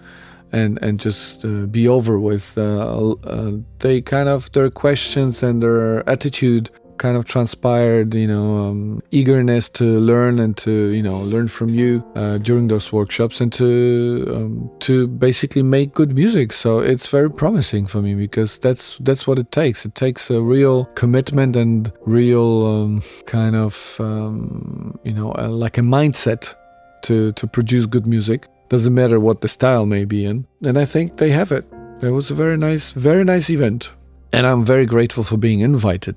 and 0.55 0.78
and 0.82 1.00
just 1.00 1.44
uh, 1.44 1.66
be 1.66 1.88
over 1.88 2.18
with. 2.18 2.57
Uh, 2.57 3.14
uh, 3.24 3.52
they 3.80 4.00
kind 4.00 4.28
of 4.28 4.50
their 4.52 4.70
questions 4.70 5.42
and 5.42 5.62
their 5.62 6.09
attitude 6.09 6.70
kind 6.98 7.16
of 7.16 7.24
transpired, 7.24 8.14
you 8.14 8.26
know, 8.26 8.57
um, 8.57 9.02
eagerness 9.11 9.68
to 9.68 9.98
learn 9.98 10.38
and 10.38 10.57
to 10.59 10.70
you 10.92 11.02
know 11.02 11.18
learn 11.20 11.48
from 11.48 11.70
you 11.70 12.05
uh, 12.14 12.38
during 12.38 12.68
those 12.68 12.92
workshops 12.92 13.40
and 13.40 13.52
to 13.52 14.24
um, 14.34 14.70
to 14.80 15.07
basically 15.09 15.62
make 15.62 15.94
good 15.94 16.14
music. 16.14 16.52
So 16.52 16.78
it's 16.78 17.09
very 17.09 17.30
promising 17.30 17.86
for 17.86 18.00
me 18.00 18.14
because 18.14 18.59
that's 18.59 18.96
that's 18.98 19.26
what 19.26 19.38
it 19.38 19.50
takes. 19.50 19.84
It 19.84 19.94
takes 19.94 20.30
a 20.30 20.40
real 20.42 20.86
commitment 20.94 21.57
and 21.57 21.92
real 22.07 22.66
um, 22.66 23.02
kind 23.26 23.57
of 23.57 23.96
um, 23.98 24.98
you 25.05 25.12
know 25.12 25.28
like 25.48 25.78
a 25.78 25.82
mindset 25.82 26.55
to 27.02 27.32
to 27.32 27.46
produce 27.46 27.86
good 27.86 28.07
music. 28.07 28.48
Doesn't 28.75 28.93
matter 28.93 29.20
what 29.20 29.41
the 29.41 29.47
style 29.47 29.87
may 29.87 30.05
be 30.05 30.25
in. 30.25 30.49
And 30.64 30.77
I 30.77 30.85
think 30.85 31.18
they 31.18 31.31
have 31.31 31.53
it. 31.53 31.64
It 32.03 32.11
was 32.11 32.33
a 32.33 32.35
very 32.35 32.57
nice, 32.57 32.91
very 32.91 33.22
nice 33.22 33.49
event. 33.49 33.93
And 34.33 34.49
I'm 34.49 34.64
very 34.64 34.85
grateful 34.85 35.22
for 35.22 35.37
being 35.37 35.61
invited. 35.61 36.16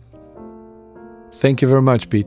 Thank 1.33 1.61
you 1.61 1.67
very 1.67 1.83
much, 1.83 2.09
Pete. 2.09 2.25